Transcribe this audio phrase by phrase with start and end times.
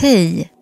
[0.00, 0.52] Hej!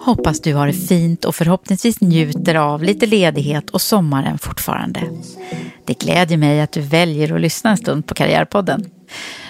[0.00, 5.00] Hoppas du har det fint och förhoppningsvis njuter av lite ledighet och sommaren fortfarande.
[5.84, 8.84] Det glädjer mig att du väljer att lyssna en stund på Karriärpodden.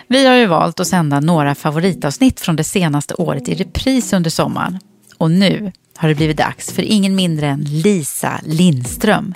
[0.07, 4.31] Vi har ju valt att sända några favoritavsnitt från det senaste året i repris under
[4.31, 4.79] sommaren.
[5.19, 9.35] Och nu har det blivit dags för ingen mindre än Lisa Lindström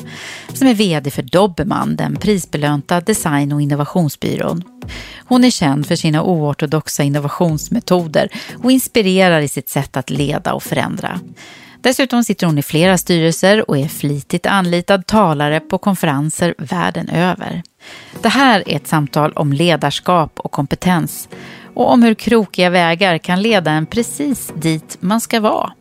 [0.52, 4.62] som är vd för Dobermann, den prisbelönta design och innovationsbyrån.
[5.24, 8.28] Hon är känd för sina oortodoxa innovationsmetoder
[8.62, 11.20] och inspirerar i sitt sätt att leda och förändra.
[11.80, 17.62] Dessutom sitter hon i flera styrelser och är flitigt anlitad talare på konferenser världen över.
[18.22, 21.28] Det här är ett samtal om ledarskap och kompetens
[21.74, 25.72] och om hur krokiga vägar kan leda en precis dit man ska vara.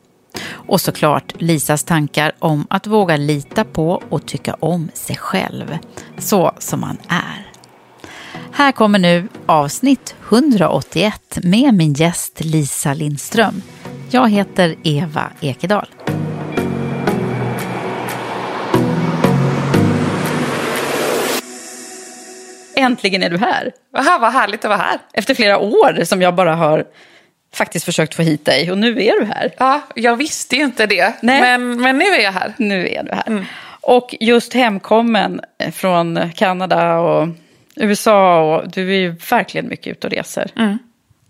[0.52, 5.78] Och såklart Lisas tankar om att våga lita på och tycka om sig själv,
[6.18, 7.46] så som man är.
[8.52, 13.62] Här kommer nu avsnitt 181 med min gäst Lisa Lindström.
[14.10, 15.88] Jag heter Eva Ekedal.
[22.76, 23.72] Äntligen är du här.
[23.98, 25.00] Aha, vad härligt att vara här.
[25.14, 26.86] Efter flera år som jag bara har
[27.56, 29.54] faktiskt försökt få hit dig och nu är du här.
[29.58, 31.42] Ja, jag visste ju inte det, Nej.
[31.42, 32.54] Men, men nu är jag här.
[32.58, 33.46] Nu är du här.
[33.82, 37.28] Och just hemkommen från Kanada och
[37.76, 40.52] USA och du är ju verkligen mycket ute och reser.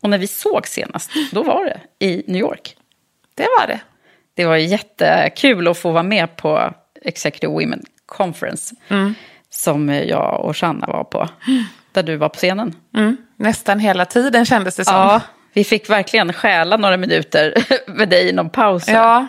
[0.01, 2.75] Och när vi såg senast, då var det i New York.
[3.35, 3.79] Det var det.
[4.33, 8.75] Det var jättekul att få vara med på Executive Women Conference.
[9.49, 11.29] Som jag och Shanna var på.
[11.91, 12.75] Där du var på scenen.
[12.95, 13.17] Mm.
[13.35, 14.95] Nästan hela tiden kändes det som.
[14.95, 15.21] Ja,
[15.55, 17.53] vi fick verkligen stjäla några minuter
[17.91, 18.87] med dig i någon paus.
[18.87, 19.27] Ja.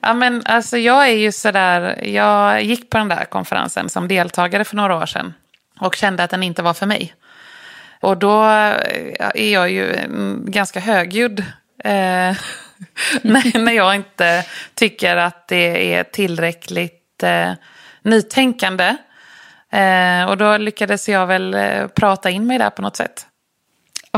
[0.00, 4.64] ja, men alltså jag är ju sådär, jag gick på den där konferensen som deltagare
[4.64, 5.34] för några år sedan
[5.80, 7.14] och kände att den inte var för mig.
[8.00, 8.76] Och då eh,
[9.34, 11.40] är jag ju mm, ganska högljudd
[11.84, 11.92] eh,
[13.22, 17.52] när, jag inte tycker att det är tillräckligt eh,
[18.02, 18.96] nytänkande.
[19.72, 23.26] Eh, och då lyckades jag väl eh, prata in mig där på något sätt.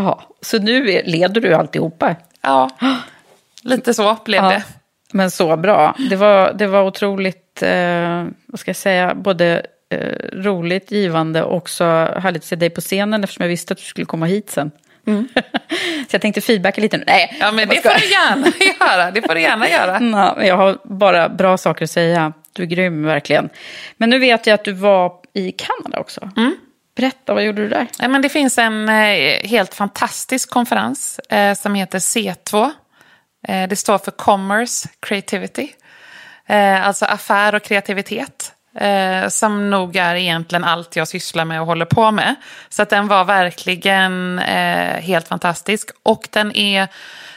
[0.00, 2.16] Jaha, så nu leder du alltihopa?
[2.42, 2.70] Ja,
[3.62, 4.62] lite så blev Ja, det.
[5.12, 5.94] Men så bra.
[6.10, 9.98] Det var, det var otroligt, eh, vad ska jag säga, både eh,
[10.32, 11.84] roligt, givande och också
[12.16, 14.70] härligt att se dig på scenen eftersom jag visste att du skulle komma hit sen.
[16.08, 17.02] så jag tänkte feedbacka lite.
[17.06, 17.36] Nej, Mm.
[17.40, 18.46] Ja, men det får du gärna
[18.80, 19.10] göra.
[19.10, 19.98] Det får du gärna göra.
[20.00, 22.32] Nå, jag har bara bra saker att säga.
[22.52, 23.48] Du är grym verkligen.
[23.96, 26.30] Men nu vet jag att du var i Kanada också.
[26.36, 26.56] Mm.
[27.00, 27.86] Berätta, vad gjorde du där?
[27.98, 32.70] Ja, men det finns en eh, helt fantastisk konferens eh, som heter C2.
[33.48, 35.68] Eh, det står för Commerce Creativity.
[36.46, 38.52] Eh, alltså affär och kreativitet.
[38.78, 42.34] Eh, som nog är egentligen allt jag sysslar med och håller på med.
[42.68, 45.90] Så att den var verkligen eh, helt fantastisk.
[46.02, 46.88] Och den är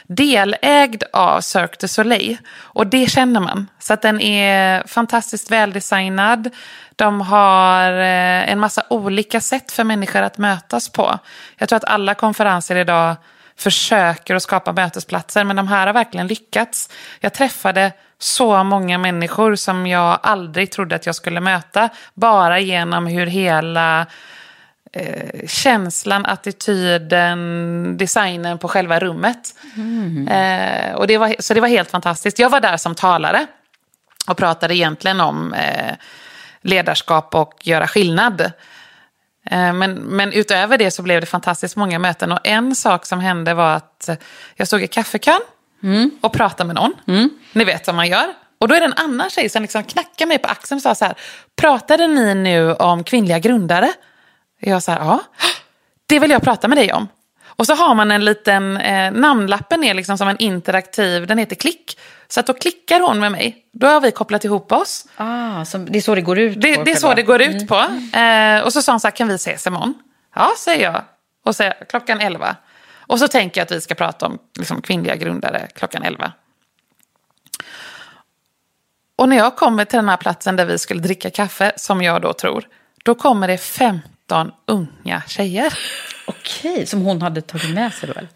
[0.06, 2.36] delägd av Cirque du Soleil.
[2.56, 3.66] Och det känner man.
[3.78, 6.50] Så att den är fantastiskt väldesignad.
[6.96, 11.18] De har eh, en massa olika sätt för människor att mötas på.
[11.58, 13.16] Jag tror att alla konferenser idag
[13.56, 16.90] försöker att skapa mötesplatser, men de här har verkligen lyckats.
[17.20, 21.88] Jag träffade så många människor som jag aldrig trodde att jag skulle möta.
[22.14, 24.06] Bara genom hur hela
[24.92, 29.54] eh, känslan, attityden, designen på själva rummet.
[29.76, 30.28] Mm.
[30.28, 32.38] Eh, och det var, så det var helt fantastiskt.
[32.38, 33.46] Jag var där som talare
[34.26, 35.94] och pratade egentligen om eh,
[36.64, 38.40] ledarskap och göra skillnad.
[39.50, 42.32] Eh, men, men utöver det så blev det fantastiskt många möten.
[42.32, 44.08] Och en sak som hände var att
[44.56, 45.40] jag stod i kaffekön
[45.82, 46.10] mm.
[46.20, 46.92] och pratade med någon.
[47.06, 47.30] Mm.
[47.52, 48.26] Ni vet vad man gör.
[48.58, 50.94] Och då är det en annan tjej som liksom knackar mig på axeln och sa
[50.94, 51.14] så här.
[51.56, 53.92] Pratade ni nu om kvinnliga grundare?
[54.60, 55.20] Jag sa ja.
[56.06, 57.08] Det vill jag prata med dig om.
[57.56, 61.56] Och så har man en liten, eh, namnlappen är liksom som en interaktiv, den heter
[61.56, 61.98] klick.
[62.34, 63.66] Så att då klickar hon med mig.
[63.72, 65.06] Då har vi kopplat ihop oss.
[65.16, 66.60] Ah, så det är så det går ut på?
[66.60, 67.66] Det är så det går ut mm.
[67.66, 67.76] på.
[68.18, 69.94] Eh, och så sa hon så här, kan vi ses imorgon?
[70.34, 71.02] Ja, säger jag.
[71.44, 72.56] Och så klockan 11.
[72.98, 76.32] Och så tänker jag att vi ska prata om liksom, kvinnliga grundare klockan 11.
[79.16, 82.22] Och när jag kommer till den här platsen där vi skulle dricka kaffe, som jag
[82.22, 82.68] då tror,
[83.04, 85.78] då kommer det 15 unga tjejer.
[86.26, 88.14] Okej, som hon hade tagit med sig då?
[88.14, 88.28] Eller?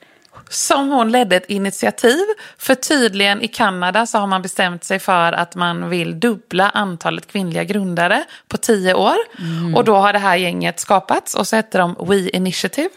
[0.50, 2.24] Som hon ledde ett initiativ.
[2.58, 7.26] För tydligen i Kanada så har man bestämt sig för att man vill dubbla antalet
[7.26, 9.16] kvinnliga grundare på tio år.
[9.38, 9.74] Mm.
[9.74, 12.90] Och då har det här gänget skapats och så heter de We Initiative.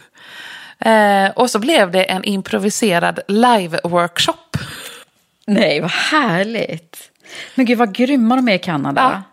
[0.80, 4.58] Eh, och så blev det en improviserad live-workshop.
[5.48, 7.12] Nej, vad härligt.
[7.56, 9.02] Men gud vad grymma de är i Kanada.
[9.02, 9.24] Ja.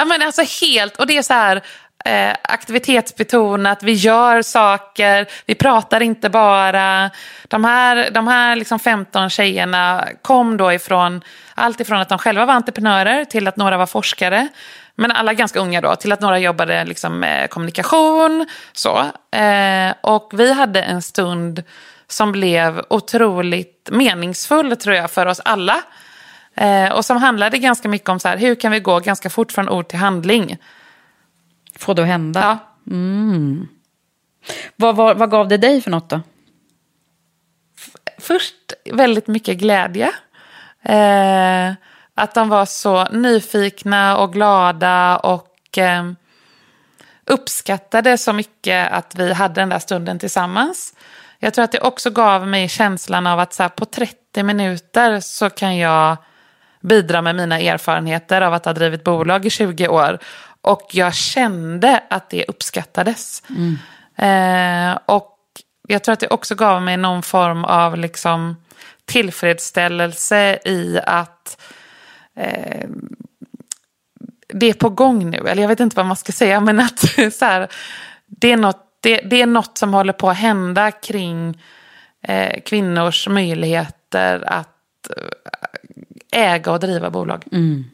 [0.00, 1.62] ja men alltså helt, och det är så här,
[2.04, 7.10] eh, aktivitetsbetonat, vi gör saker, vi pratar inte bara.
[7.48, 11.20] De här, de här liksom 15 tjejerna kom då ifrån
[11.54, 14.48] allt ifrån att de själva var entreprenörer till att några var forskare.
[14.94, 18.46] Men alla ganska unga då, till att några jobbade liksom med kommunikation.
[18.72, 18.98] Så.
[19.38, 21.62] Eh, och vi hade en stund
[22.08, 25.82] som blev otroligt meningsfull tror jag för oss alla.
[26.54, 29.52] Eh, och som handlade ganska mycket om så här, hur kan vi gå ganska fort
[29.52, 30.58] från ord till handling.
[31.80, 32.40] Få det att hända?
[32.40, 32.92] Ja.
[32.92, 33.68] Mm.
[34.76, 36.20] Vad, vad, vad gav det dig för något då?
[38.18, 38.54] Först
[38.92, 40.12] väldigt mycket glädje.
[40.82, 41.72] Eh,
[42.14, 46.12] att de var så nyfikna och glada och eh,
[47.26, 50.94] uppskattade så mycket att vi hade den där stunden tillsammans.
[51.38, 55.20] Jag tror att det också gav mig känslan av att så här, på 30 minuter
[55.20, 56.16] så kan jag
[56.80, 60.18] bidra med mina erfarenheter av att ha drivit bolag i 20 år
[60.62, 63.42] och jag kände att det uppskattades.
[63.48, 63.78] Mm.
[64.16, 65.36] Eh, och
[65.88, 68.56] jag tror att det också gav mig någon form av liksom
[69.04, 71.62] tillfredsställelse i att
[72.36, 72.88] eh,
[74.48, 75.38] det är på gång nu.
[75.48, 76.98] Eller jag vet inte vad man ska säga, men att
[77.32, 77.68] så här,
[78.26, 81.62] det, är något, det, det, är något som håller på att hända kring
[82.22, 87.44] eh, kvinnors möjligheter att eh, äga och driva bolag.
[87.52, 87.84] Mm.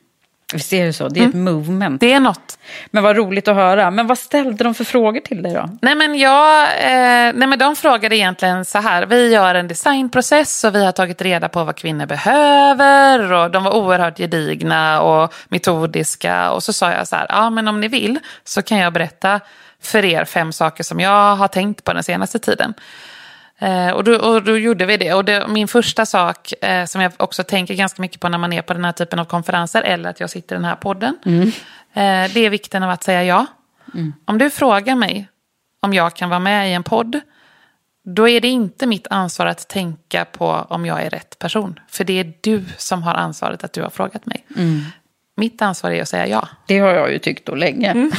[0.53, 1.09] Visst är det så?
[1.09, 1.31] Det är mm.
[1.31, 2.01] ett movement.
[2.01, 2.59] Det är något.
[2.91, 3.91] Men vad roligt att höra.
[3.91, 5.69] Men vad ställde de för frågor till dig då?
[5.83, 9.07] Nej men, jag, eh, nej men de frågade egentligen så här.
[9.07, 13.33] Vi gör en designprocess och vi har tagit reda på vad kvinnor behöver.
[13.33, 16.51] Och de var oerhört gedigna och metodiska.
[16.51, 17.27] Och så sa jag så här.
[17.29, 19.41] Ja men om ni vill så kan jag berätta
[19.83, 22.75] för er fem saker som jag har tänkt på den senaste tiden.
[23.59, 25.15] Eh, och, då, och då gjorde vi det.
[25.15, 28.53] Och det, min första sak, eh, som jag också tänker ganska mycket på när man
[28.53, 31.19] är på den här typen av konferenser, eller att jag sitter i den här podden,
[31.25, 31.49] mm.
[31.93, 33.47] eh, det är vikten av att säga ja.
[33.95, 34.13] Mm.
[34.25, 35.29] Om du frågar mig
[35.81, 37.21] om jag kan vara med i en podd,
[38.05, 41.81] då är det inte mitt ansvar att tänka på om jag är rätt person.
[41.89, 44.47] För det är du som har ansvaret att du har frågat mig.
[44.57, 44.81] Mm.
[45.39, 46.49] Mitt ansvar är att säga ja.
[46.67, 47.91] Det har jag ju tyckt då länge.
[47.91, 48.11] Mm.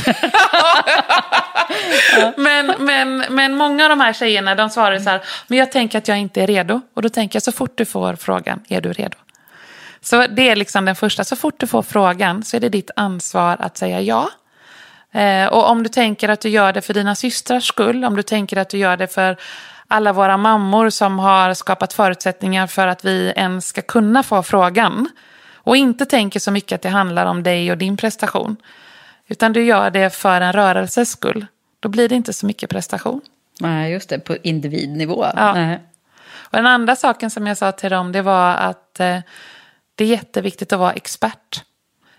[2.38, 5.98] men, men, men många av de här tjejerna de svarar så här, men jag tänker
[5.98, 6.82] att jag inte är redo.
[6.94, 9.18] Och då tänker jag så fort du får frågan, är du redo?
[10.02, 12.92] Så det är liksom den första, så fort du får frågan så är det ditt
[12.96, 14.30] ansvar att säga ja.
[15.12, 18.24] Eh, och om du tänker att du gör det för dina systrars skull, om du
[18.24, 19.38] tänker att du gör det för
[19.88, 25.10] alla våra mammor som har skapat förutsättningar för att vi ens ska kunna få frågan.
[25.68, 28.58] Och inte tänker så mycket att det handlar om dig och din prestation.
[29.28, 31.46] Utan du gör det för en rörelses skull.
[31.80, 33.22] Då blir det inte så mycket prestation.
[33.60, 34.20] Nej, just det.
[34.20, 35.26] På individnivå.
[35.36, 35.54] Ja.
[35.54, 35.80] Nej.
[36.34, 39.20] Och den andra saken som jag sa till dem det var att eh,
[39.96, 41.64] det är jätteviktigt att vara expert.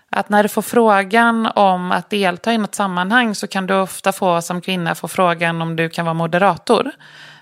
[0.09, 4.11] Att när du får frågan om att delta i något sammanhang så kan du ofta
[4.11, 6.91] få som kvinna få frågan om du kan vara moderator.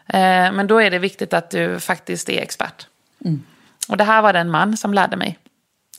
[0.08, 2.88] Eh, men då är det viktigt att du faktiskt är expert.
[3.26, 3.44] Mm.
[3.90, 5.38] Och det här var den man som lärde mig.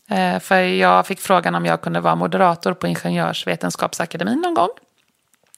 [0.08, 4.68] Eh, för jag fick frågan om jag kunde vara moderator på Ingenjörsvetenskapsakademin någon gång.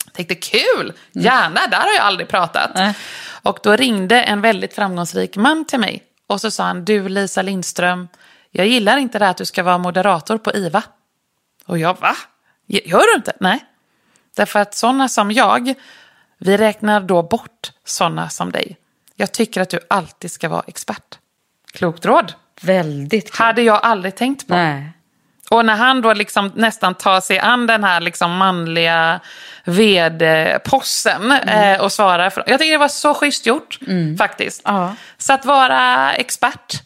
[0.05, 0.95] Jag tänkte kul, mm.
[1.25, 2.79] gärna, där har jag aldrig pratat.
[2.79, 2.95] Mm.
[3.43, 6.03] Och då ringde en väldigt framgångsrik man till mig.
[6.27, 8.09] Och så sa han, du Lisa Lindström,
[8.51, 10.83] jag gillar inte det här att du ska vara moderator på IVA.
[11.67, 12.17] Och jag, va?
[12.67, 13.33] Gör du inte?
[13.41, 13.65] Nej.
[14.37, 15.75] Därför att sådana som jag,
[16.39, 18.77] vi räknar då bort sådana som dig.
[19.17, 21.19] Jag tycker att du alltid ska vara expert.
[21.73, 22.33] Klokt råd.
[22.63, 23.39] Väldigt klokt.
[23.39, 24.55] Hade jag aldrig tänkt på.
[24.55, 24.93] Nej.
[25.51, 29.21] Och när han då liksom nästan tar sig an den här liksom manliga
[29.65, 31.75] vd-possen Mm.
[31.75, 32.31] eh, och svarar.
[32.31, 33.79] För, jag tycker det var så schysst gjort
[34.19, 34.63] faktiskt.
[34.65, 34.95] Ja.
[35.19, 36.83] Så att vara expert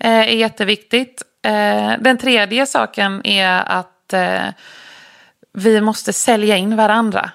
[0.00, 1.22] eh, är jätteviktigt.
[1.44, 4.42] Eh, den tredje saken är att eh,
[5.52, 7.30] vi måste sälja in varandra.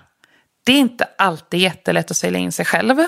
[0.66, 3.06] Det är inte alltid jättelätt att sälja in sig själv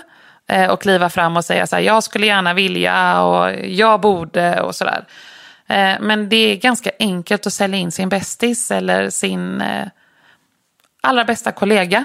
[0.69, 4.75] och kliva fram och säga så här, jag skulle gärna vilja och jag borde och
[4.75, 5.05] sådär.
[5.67, 9.87] Eh, men det är ganska enkelt att sälja in sin bästis eller sin eh,
[11.01, 12.03] allra bästa kollega.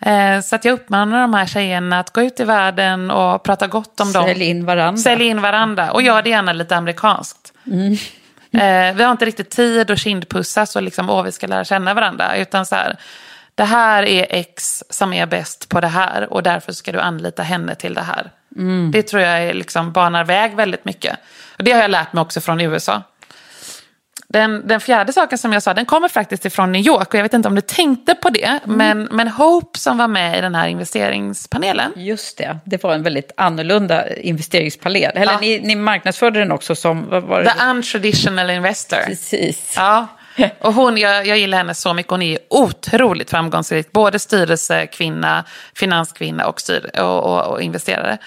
[0.00, 3.66] Eh, så att jag uppmanar de här tjejerna att gå ut i världen och prata
[3.66, 4.24] gott om dem.
[4.24, 5.02] Sälj in varandra.
[5.02, 7.52] Sälj in varandra och gör det gärna lite amerikanskt.
[8.52, 11.94] Eh, vi har inte riktigt tid att kindpussas och liksom, åh, vi ska lära känna
[11.94, 12.36] varandra.
[12.36, 12.96] Utan så här,
[13.54, 17.42] det här är X som är bäst på det här och därför ska du anlita
[17.42, 18.30] henne till det här.
[18.92, 21.18] Det tror jag är liksom banar väg väldigt mycket.
[21.58, 23.02] Och det har jag lärt mig också från USA.
[24.28, 27.08] Den, den fjärde saken som jag sa, den kommer faktiskt ifrån New York.
[27.08, 30.38] Och jag vet inte om du tänkte på det, men, men Hope som var med
[30.38, 31.92] i den här investeringspanelen.
[31.96, 35.12] Just det, det var en väldigt annorlunda investeringspanel.
[35.14, 35.38] Eller Ja.
[35.40, 37.50] ni, ni marknadsförde den också som, vad var det?
[37.50, 38.96] The untraditional investor.
[39.06, 39.74] Precis.
[39.76, 40.06] Ja,
[40.60, 42.10] och hon, jag, jag gillar henne så mycket.
[42.10, 43.92] Hon är otroligt framgångsrik.
[43.92, 48.18] Både styrelsekvinna, finanskvinna och, styr, och, och, och investerare.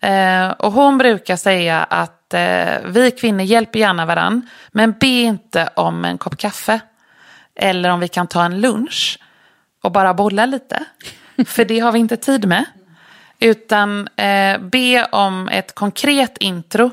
[0.00, 4.48] Eh, och hon brukar säga att eh, vi kvinnor hjälper gärna varann.
[4.72, 6.80] Men be inte om en kopp kaffe.
[7.54, 9.18] Eller om vi kan ta en lunch
[9.82, 10.84] och bara bolla lite.
[11.46, 12.64] För det har vi inte tid med.
[13.40, 16.90] Utan eh, be om ett konkret intro.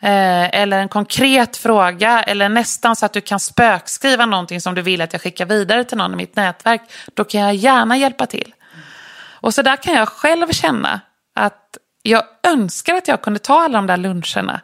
[0.00, 2.22] Eh, eller en konkret fråga.
[2.22, 5.84] Eller nästan så att du kan spökskriva någonting som du vill att jag skickar vidare
[5.84, 6.82] till någon i mitt nätverk.
[7.14, 8.54] Då kan jag gärna hjälpa till.
[9.40, 11.00] Och så där kan jag själv känna
[11.34, 14.60] att jag önskar att jag kunde ta alla de där luncherna.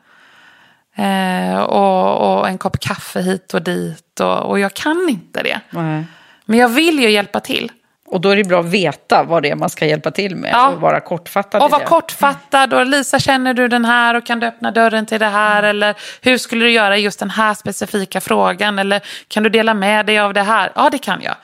[0.96, 4.20] Eh, och, och en kopp kaffe hit och dit.
[4.20, 5.60] Och, och jag kan inte det.
[5.70, 6.04] Nej.
[6.44, 7.72] Men jag vill ju hjälpa till.
[8.14, 10.50] Och då är det bra att veta vad det är man ska hjälpa till med
[10.52, 10.68] Ja.
[10.68, 11.62] och vara kortfattad.
[11.62, 12.74] Och vara kortfattad.
[12.74, 15.62] Och Lisa, känner du den här och kan du öppna dörren till det här?
[15.62, 18.78] Eller hur skulle du göra just den här specifika frågan?
[18.78, 20.72] Eller kan du dela med dig av det här?
[20.74, 21.34] Ja, det kan jag.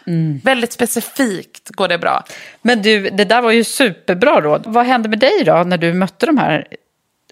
[0.44, 2.24] Väldigt specifikt går det bra.
[2.62, 4.62] Men du, det där var ju superbra råd.
[4.66, 6.66] Vad hände med dig då när du mötte de här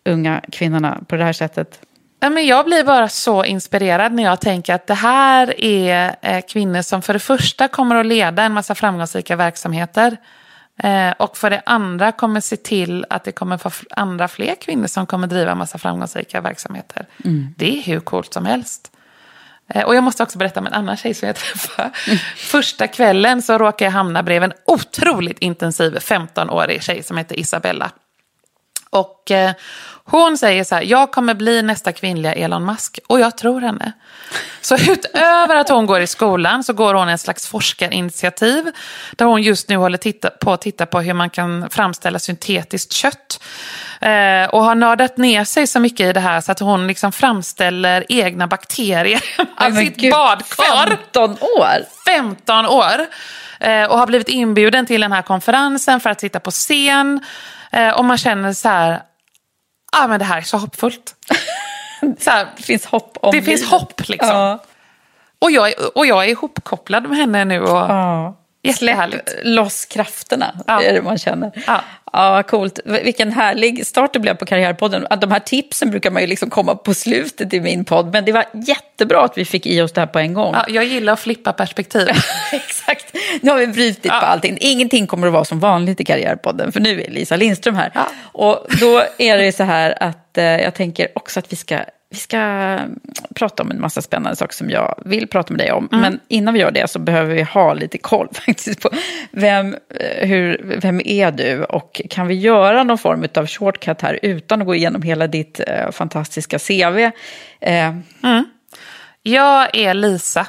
[0.04, 1.80] unga kvinnorna på det här sättet?
[2.20, 6.82] Men jag blir bara så inspirerad när jag tänker att det här är eh, kvinnor
[6.82, 10.16] som för det första kommer att leda en massa framgångsrika verksamheter.
[10.82, 14.86] Eh, och för det andra kommer se till att det kommer vara andra fler kvinnor
[14.86, 17.06] som kommer driva en massa framgångsrika verksamheter.
[17.56, 18.90] Det är hur coolt som helst.
[19.74, 21.90] Eh, Och jag måste också berätta om en annan tjej som jag träffade.
[22.36, 27.90] Första kvällen så råkade jag hamna bredvid en otroligt intensiv 15-årig tjej som heter Isabella.
[28.90, 29.52] Och eh,
[30.10, 32.98] hon säger så här, jag kommer bli nästa kvinnliga Elon Musk.
[33.06, 33.92] Och jag tror henne.
[34.60, 38.72] Så utöver att hon går i skolan så går hon en slags forskarinitiativ.
[39.12, 42.92] Där hon just nu håller titta, på att titta på hur man kan framställa syntetiskt
[42.92, 43.42] kött.
[44.00, 47.12] Eh, och har nördat ner sig så mycket i det här så att hon liksom
[47.12, 49.22] framställer egna bakterier
[49.58, 50.98] men sitt gud, badkar.
[51.14, 51.76] 15 år?
[52.06, 53.06] 15 år.
[53.60, 57.20] Eh, och har blivit inbjuden till den här konferensen för att sitta på scen.
[57.72, 59.02] Eh, och man känner så här,
[59.92, 61.14] ah, men det här är så hoppfullt.
[62.18, 63.80] så här, Det finns hopp om det finns livet.
[63.80, 64.28] hopp liksom.
[64.36, 64.58] Ja.
[65.38, 67.60] Och, jag, och jag är ihopkopplad med henne nu.
[67.60, 68.34] Och, Ja.
[68.68, 69.28] Jättehärligt.
[69.30, 70.82] Släpp loss krafterna, Ja.
[70.82, 71.50] är det man känner.
[71.66, 71.80] Ja.
[72.12, 72.80] Ja, coolt.
[72.84, 75.06] Vilken härlig start det blev på Karriärpodden.
[75.20, 78.32] De här tipsen brukar man ju liksom komma på slutet i min podd, men det
[78.32, 80.54] var jättebra att vi fick i oss det här på en gång.
[80.54, 82.08] Ja, jag gillar att flippa perspektiv.
[82.52, 83.14] Exakt.
[83.40, 84.20] Nu har vi brutit Ja.
[84.20, 84.58] på allting.
[84.60, 87.92] Ingenting kommer att vara som vanligt i Karriärpodden, för nu är Lisa Lindström här.
[88.22, 91.78] Och då är det så här att eh, jag tänker också att vi ska,
[92.10, 93.00] vi ska mm,
[93.34, 95.88] prata om en massa spännande saker som jag vill prata med dig om.
[95.90, 98.90] Men innan vi gör det så behöver vi ha lite koll faktiskt på
[99.30, 104.18] vem, eh, hur, vem är du och kan vi göra någon form av shortcut här
[104.22, 106.98] utan att gå igenom hela ditt eh, fantastiska CV?
[107.60, 107.94] Eh,
[109.22, 110.46] Jag är Lisa.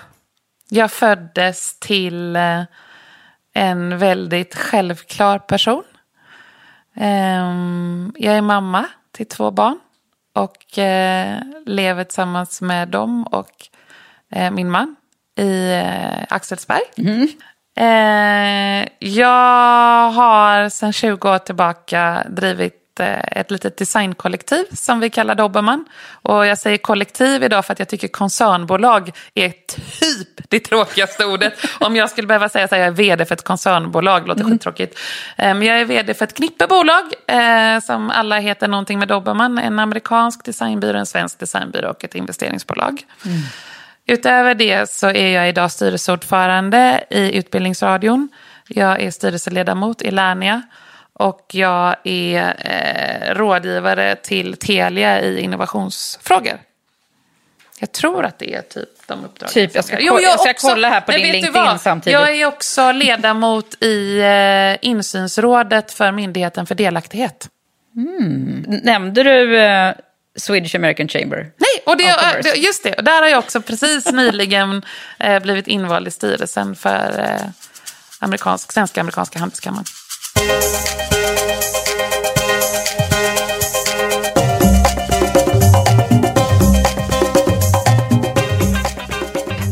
[0.69, 2.61] Jag föddes till eh,
[3.53, 5.83] en väldigt självklar person.
[6.95, 9.79] Ehm, Jag är mamma till två barn
[10.39, 13.49] och eh, lever tillsammans med dem och
[14.31, 14.95] eh, min man
[15.39, 16.81] i eh, Axelsberg.
[17.77, 25.09] Eh, Jag har sedan 20 år tillbaka drivit ett, eh, ett litet designkollektiv som vi
[25.09, 25.85] kallar Dobermann.
[26.21, 31.53] Och jag säger kollektiv idag för att jag tycker koncernbolag är typ det tråkigaste ordet.
[31.79, 34.53] Om jag skulle behöva säga att jag är vd för ett koncernbolag, låter mm.
[34.53, 34.99] skittråkigt.
[35.37, 39.57] Eh, men jag är vd för ett knippebolag eh, som alla heter någonting med Dobermann.
[39.57, 43.03] En amerikansk designbyrå, en svensk designbyrå och ett investeringsbolag.
[43.25, 43.37] Mm.
[44.05, 48.29] Utöver det så är jag idag styrelseordförande i Utbildningsradion.
[48.67, 50.61] Jag är styrelseledamot i Lernia
[51.19, 56.59] och jag är eh, rådgivare till Telia i innovationsfrågor.
[57.79, 59.53] Jag tror att det är typ de uppdragen.
[59.53, 62.19] Typ, jag ska, jo, jag, jag ska också, kolla här på din LinkedIn samtidigt.
[62.19, 67.49] Jag är också ledamot i eh, insynsrådet för Myndigheten för delaktighet.
[67.95, 68.65] Mm.
[68.67, 69.93] Nämnde du eh,
[70.35, 71.37] Swedish American Chamber.
[71.37, 72.93] Nej, och det, just det.
[72.93, 74.85] Och där har jag också precis nyligen
[75.19, 77.49] eh, blivit invald i styrelsen för eh,
[78.19, 79.85] amerikansk, Svenska Amerikanska Handelskammaren.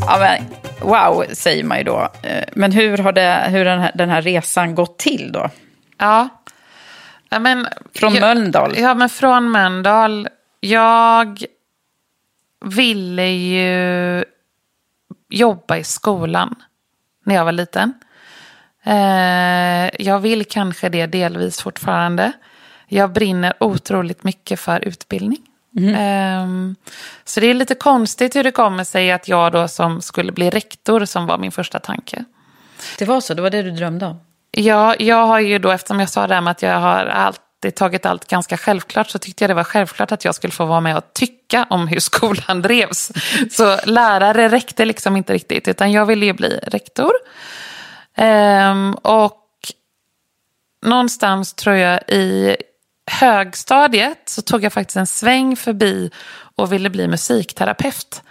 [0.08, 0.44] Ja, men,
[0.90, 2.10] wow, säger man ju då.
[2.24, 5.50] Eh, men hur har, det, hur den, här, den här resan gått till då?
[5.98, 6.30] Ja,
[7.30, 8.74] ja men, från jag, Mölndal?
[8.78, 10.28] Ja, men från Mölndal
[10.60, 11.44] jag
[12.66, 14.24] ville ju
[15.30, 16.56] jobba i skolan
[17.24, 17.94] när jag var liten.
[18.88, 22.32] Eh, jag vill kanske det delvis fortfarande.
[22.88, 25.40] Jag brinner otroligt mycket för utbildning.
[25.78, 26.76] Mm.
[27.26, 30.50] Så det är lite konstigt hur det kommer sig att jag då som skulle bli
[30.50, 32.26] rektor som var min första tanke.
[32.98, 34.20] Det var så, det var det du drömde om?
[34.52, 37.42] Ja, jag har ju då, eftersom jag sa det här med att jag har allt
[37.58, 40.66] alltid tagit allt ganska självklart så tyckte jag det var självklart att jag skulle få
[40.66, 43.12] vara med och tycka om hur skolan drevs.
[43.52, 47.12] Så lärare räckte liksom inte riktigt utan jag ville ju bli rektor.
[48.18, 49.44] Ehm, och
[50.86, 52.56] någonstans tror jag i
[53.12, 56.12] högstadiet så tog jag faktiskt en sväng förbi
[56.56, 58.24] och ville bli musikterapeut.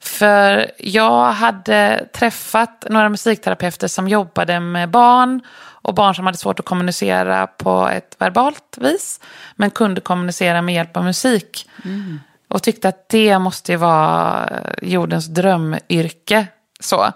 [0.00, 6.60] För jag hade träffat några musikterapeuter som jobbade med barn och barn som hade svårt
[6.60, 9.20] att kommunicera på ett verbalt vis
[9.56, 11.70] men kunde kommunicera med hjälp av musik.
[11.84, 12.20] Mm.
[12.48, 14.50] Och tyckte att det måste ju vara
[14.82, 16.46] jordens drömyrke.
[16.80, 17.12] Så.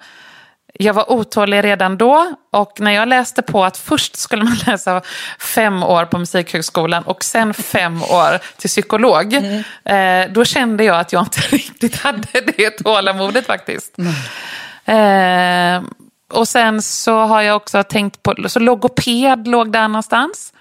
[0.73, 5.03] Jag var otålig redan då och när jag läste på att först skulle man läsa
[5.39, 9.33] fem år på Musikhögskolan och sen fem år till psykolog.
[9.33, 9.63] Mm.
[9.85, 13.97] Eh, då kände jag att jag inte riktigt hade det tålamodet faktiskt.
[13.99, 14.13] Mm.
[14.85, 15.91] Eh,
[16.33, 20.53] och sen så har jag också tänkt på, så logoped låg där någonstans.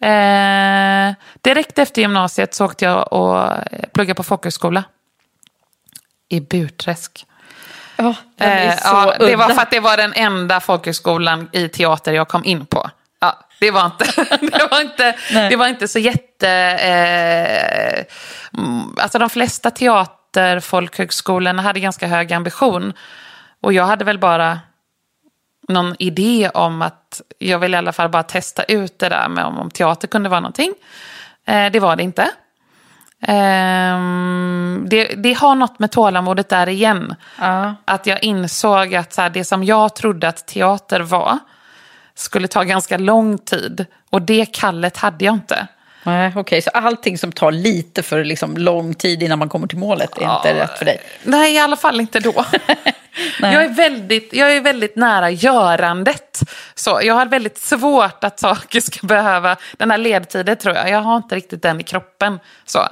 [0.00, 3.48] Eh, direkt efter gymnasiet så åkte jag och
[3.92, 4.84] pluggade på folkhögskola.
[6.28, 7.26] I Burträsk.
[8.02, 12.28] Oh, eh, ja, det var för att det var den enda folkhögskolan i teater jag
[12.28, 12.90] kom in på.
[13.20, 14.04] Ja, det var inte,
[14.40, 16.48] det var inte, det var inte så jätte...
[16.48, 18.04] Eh,
[19.02, 22.92] alltså de flesta teaterfolkhögskolorna hade ganska hög ambition.
[23.60, 24.60] Och jag hade väl bara
[25.68, 29.44] någon idé om att jag vill i alla fall bara testa ut det där med
[29.44, 30.74] om, om teater kunde vara någonting.
[31.46, 32.30] Eh, det var det inte.
[33.22, 33.98] Eh,
[34.86, 37.14] det, det, har något med tålamodet där igen.
[37.42, 37.72] Uh.
[37.84, 41.38] Att jag insåg att så här, det som jag trodde att teater var
[42.14, 43.86] skulle ta ganska lång tid.
[44.10, 45.66] Och det kallet hade jag inte.
[46.04, 46.62] Nej, Okej, okay.
[46.62, 50.22] så allting som tar lite för liksom lång tid innan man kommer till målet är
[50.22, 51.00] ja, inte rätt för dig?
[51.22, 52.44] Nej, i alla fall inte då.
[53.40, 56.40] jag, är väldigt, jag är väldigt nära görandet.
[56.74, 59.56] Så jag har väldigt svårt att saker ska behöva...
[59.76, 62.40] Den här ledtiden tror jag, jag har inte riktigt den i kroppen.
[62.64, 62.88] Så.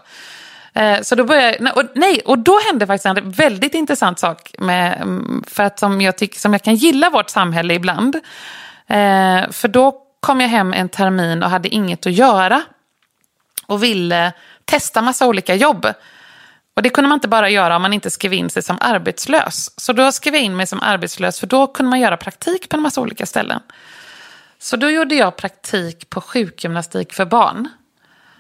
[0.75, 4.55] Eh, så då började och, nej, och då hände faktiskt en väldigt intressant sak.
[4.59, 8.17] Med, mm, för att som jag, tycker, som jag kan gilla vårt samhälle ibland.
[8.87, 12.63] Eh, för då kom jag hem en termin och hade inget att göra
[13.67, 14.33] och ville
[14.65, 15.87] testa massa olika jobb.
[16.81, 19.81] Och det kunde man inte bara göra om man inte skrev in sig som arbetslös.
[19.81, 22.77] Så då skrev jag in mig som arbetslös för då kunde man göra praktik på
[22.77, 23.61] en massa olika ställen.
[24.59, 27.69] Så då gjorde jag praktik på sjukgymnastik för barn.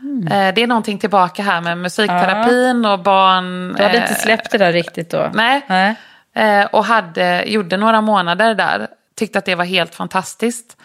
[0.00, 0.54] Mm.
[0.54, 2.92] Det är någonting tillbaka här med musikterapin ja.
[2.92, 3.74] och barn.
[3.76, 5.30] Du hade inte eh, släppt det där riktigt då?
[5.34, 5.66] Nej.
[5.68, 5.94] nej.
[6.34, 8.88] Eh, och hade, gjorde några månader där.
[9.16, 10.76] Tyckte att det var helt fantastiskt.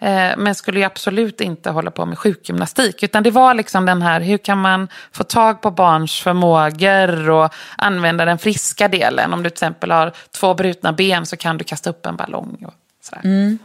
[0.00, 3.02] Eh, men skulle ju absolut inte hålla på med sjukgymnastik.
[3.02, 7.54] Utan det var liksom den här, hur kan man få tag på barns förmågor och
[7.78, 9.32] använda den friska delen.
[9.32, 12.64] Om du till exempel har två brutna ben så kan du kasta upp en ballong.
[12.66, 13.20] Och, sådär.
[13.24, 13.58] Mm.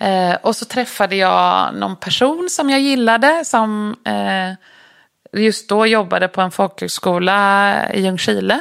[0.00, 3.44] Eh, och så träffade jag någon person som jag gillade.
[3.44, 4.52] Som eh,
[5.42, 8.60] just då jobbade på en folkhögskola i Ljungskile.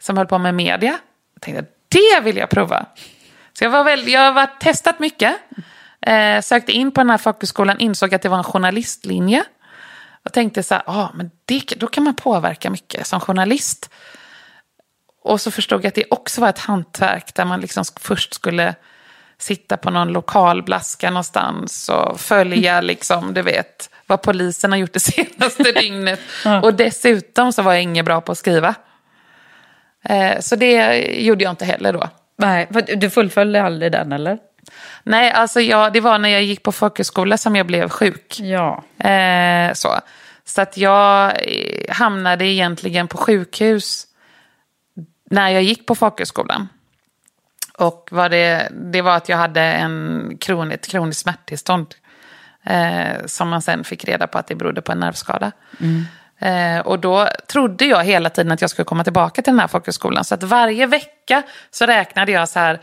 [0.00, 0.98] Som höll på med media.
[1.34, 2.86] Jag tänkte, det vill jag prova.
[3.60, 5.34] Så jag, var väl, jag har testat mycket.
[6.06, 9.44] Eh, sökte in på den här folkhögskolan, insåg att det var en journalistlinje.
[10.24, 13.90] Och tänkte så här, ah, men det, då kan man påverka mycket som journalist.
[15.22, 18.74] Och så förstod jag att det också var ett hantverk där man liksom först skulle
[19.38, 24.92] sitta på någon lokal blaska någonstans och följa liksom, du vet, vad polisen har gjort
[24.92, 26.20] det senaste dygnet.
[26.62, 28.74] Och dessutom så var jag inget bra på att skriva.
[30.04, 32.08] Eh, så det gjorde jag inte heller då.
[32.40, 34.38] Nej, du fullföljde aldrig den eller?
[35.02, 38.40] Nej, alltså jag, det var när jag gick på folkhögskola som jag blev sjuk.
[38.40, 38.84] Ja.
[39.08, 40.00] Eh, så.
[40.44, 44.06] så att jag eh, hamnade egentligen på sjukhus
[45.30, 46.68] när jag gick på folkhögskolan.
[47.78, 51.94] Och vad det, det var att jag hade en kron, ett kroniskt smärttillstånd.
[52.64, 55.52] Eh, som man sen fick reda på att det berodde på en nervskada.
[55.80, 56.04] Mm.
[56.40, 59.68] Eh, och då trodde jag hela tiden att jag skulle komma tillbaka till den här
[59.68, 60.24] folkhögskolan.
[60.24, 62.80] Så att varje vecka så räknade jag så här.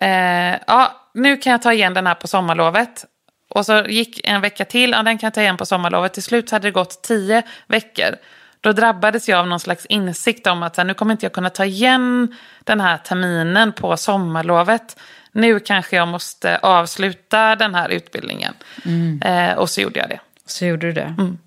[0.00, 3.04] Eh, ja, nu kan jag ta igen den här på sommarlovet.
[3.50, 6.14] Och så gick en vecka till, ja, den kan jag ta igen på sommarlovet.
[6.14, 8.16] Till slut hade det gått tio veckor.
[8.60, 11.50] Då drabbades jag av någon slags insikt om att här, nu kommer inte jag kunna
[11.50, 12.34] ta igen
[12.64, 14.96] den här terminen på sommarlovet.
[15.32, 18.54] Nu kanske jag måste avsluta den här utbildningen.
[18.84, 19.22] Mm.
[19.22, 20.20] Eh, och så gjorde jag det.
[20.46, 21.14] Så gjorde du det.
[21.18, 21.38] Mm.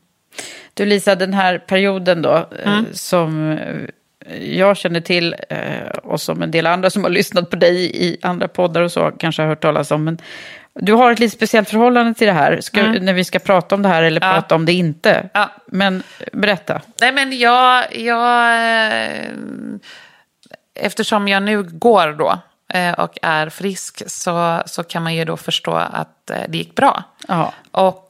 [0.78, 2.86] Du Lisa, den här perioden då, mm.
[2.94, 7.56] som eh, jag känner till eh, och som en del andra som har lyssnat på
[7.56, 10.04] dig i andra poddar och så kanske har hört talas om.
[10.04, 10.18] Men
[10.74, 13.06] du har ett lite speciellt förhållande till det här, ska, mm.
[13.06, 14.34] när vi ska prata om det här eller ja.
[14.34, 15.30] prata om det inte.
[15.34, 15.50] Ja.
[15.66, 16.82] Men berätta.
[17.02, 18.58] Nej, men jag, jag...
[20.76, 22.40] Eftersom jag nu går då
[22.98, 27.04] och är frisk så, så kan man ju då förstå att det gick bra.
[27.28, 27.54] Ja.
[27.72, 28.07] Och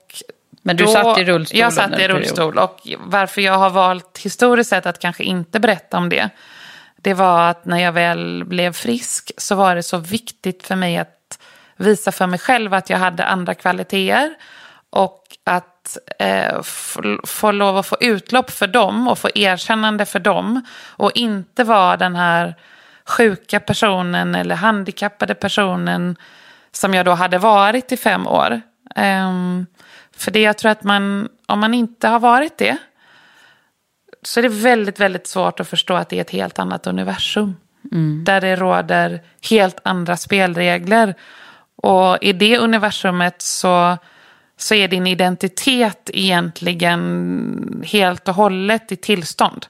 [0.68, 1.60] men du då, satt i rullstol?
[1.60, 2.58] Jag satt i rullstol.
[2.58, 6.30] Och varför jag har valt historiskt sett att kanske inte berätta om det.
[6.96, 10.98] Det var att när jag väl blev frisk så var det så viktigt för mig
[10.98, 11.40] att
[11.78, 14.36] visa för mig själv att jag hade andra kvaliteter.
[14.90, 16.62] Och att eh,
[17.26, 20.62] få lov att få utlopp för dem och få erkännande för dem.
[20.86, 22.56] Och inte vara den här
[23.06, 26.16] sjuka personen eller handikappade personen
[26.72, 28.62] som jag då hade varit i fem år.
[28.96, 29.66] Um,
[30.18, 32.78] för det jag tror att man, om man inte har varit det,
[34.22, 37.56] så är det väldigt, väldigt svårt att förstå att det är ett helt annat universum.
[37.92, 38.24] Mm.
[38.24, 41.16] Där det råder helt andra spelregler.
[41.76, 43.98] Och i det universumet så,
[44.58, 49.66] så är din identitet egentligen helt och hållet i tillstånd.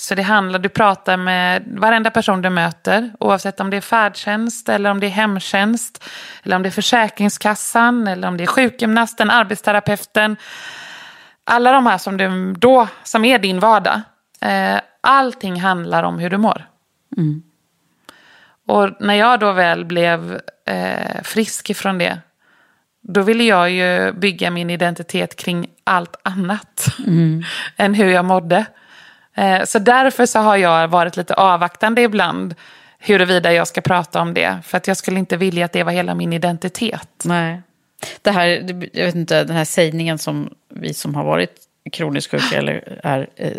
[0.00, 4.68] Så det handlar, du pratar med varenda person du möter, oavsett om det är färdtjänst
[4.68, 6.04] eller om det är hemtjänst,
[6.42, 10.36] eller om det är Försäkringskassan, eller om det är sjukgymnasten, arbetsterapeuten.
[11.44, 14.00] Alla de här som, du då, som är din vardag.
[14.40, 16.66] Eh, allting handlar om hur du mår.
[17.16, 17.42] Mm.
[18.66, 22.18] Och när jag då väl blev eh, frisk ifrån det,
[23.02, 27.42] då ville jag ju bygga min identitet kring allt annat mm.
[27.76, 28.66] än hur jag mådde.
[29.40, 32.54] Eh, så därför så har jag varit lite avvaktande ibland
[32.98, 34.58] huruvida jag ska prata om det.
[34.64, 37.22] För att jag skulle inte vilja att det var hela min identitet.
[37.24, 37.62] Nej.
[38.22, 38.46] Det här,
[38.92, 41.56] jag vet inte, den här sägningen som vi som har varit
[41.92, 43.52] kroniskt sjuka eller är eh,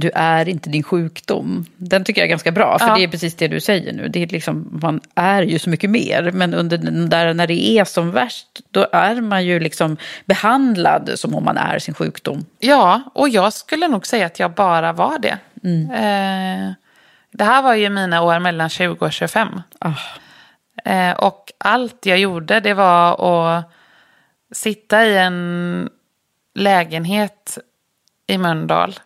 [0.00, 1.66] du är inte din sjukdom.
[1.76, 2.94] Den tycker jag är ganska bra, för ja.
[2.94, 4.08] det är precis det du säger nu.
[4.08, 7.84] Det är liksom, man är ju så mycket mer, men under där, när det är
[7.84, 12.44] som värst, då är man ju liksom behandlad som om man är sin sjukdom.
[12.58, 15.38] Ja, och jag skulle nog säga att jag bara var det.
[15.64, 15.90] Mm.
[15.90, 16.72] Eh,
[17.32, 19.48] det här var ju mina år mellan 20 och 25.
[19.80, 19.90] Oh.
[20.84, 20.90] Ah.
[20.90, 23.72] Eh, och allt jag gjorde, det var att
[24.52, 25.88] sitta i en
[26.54, 27.58] lägenhet
[28.26, 28.98] i Mölndal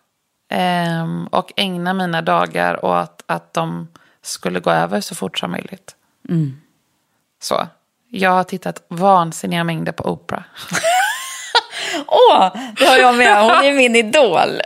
[0.53, 3.89] Um, och ägna mina dagar åt att de
[4.23, 5.97] skulle gå över så fort som möjligt.
[6.29, 6.61] Mm.
[7.43, 7.67] Så.
[8.09, 10.43] Jag har tittat vansinniga mängder på Oprah.
[12.07, 13.43] Åh, oh, det har jag med.
[13.43, 14.61] Hon är min idol.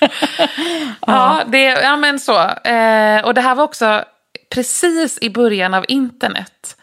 [1.06, 2.40] ja, det, ja, men så.
[2.48, 4.04] Eh, och det här var också
[4.50, 6.73] precis i början av internet.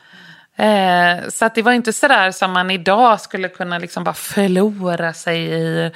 [0.62, 5.14] Eh, så att det var inte sådär som man idag skulle kunna liksom bara förlora
[5.14, 5.92] sig i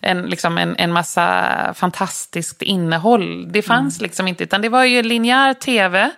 [0.00, 3.52] en, liksom en, en massa fantastiskt innehåll.
[3.52, 4.04] Det fanns mm.
[4.04, 6.10] liksom inte, utan det var ju linjär tv.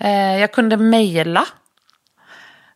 [0.00, 1.44] Eh, jag kunde mejla.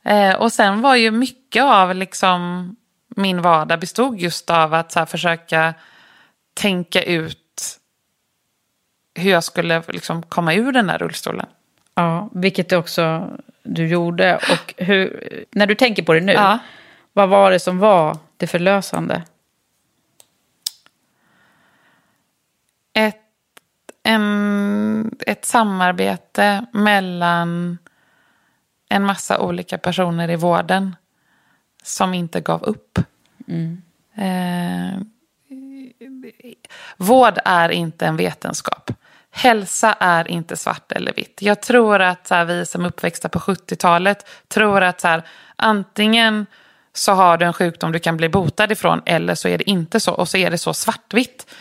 [0.05, 2.77] Eh, och sen var ju mycket av liksom
[3.17, 5.75] min vardag bestod just av att så försöka
[6.55, 7.79] tänka ut
[9.15, 11.47] hur jag skulle liksom komma ur den där rullstolen.
[11.95, 13.31] Ja, vilket också
[13.63, 14.37] du gjorde.
[14.37, 16.59] Och hur, när du tänker på det nu, ja.
[17.13, 19.23] vad var det som var det förlösande?
[22.93, 23.17] Ett,
[24.03, 27.79] en, ett samarbete mellan
[28.89, 30.97] en massa olika personer i vården
[31.83, 32.99] som inte gav upp.
[34.15, 35.01] Eh,
[36.97, 38.91] vård är inte en vetenskap.
[39.31, 41.39] Hälsa är inte svart eller vitt.
[41.43, 45.23] Jag tror att så här, vi som uppväxta på 70-talet tror att så här,
[45.57, 46.47] antingen
[46.93, 50.01] så har du en sjukdom du kan bli botad ifrån eller så är det inte
[50.01, 50.13] så.
[50.13, 51.55] Och så är det så svartvitt.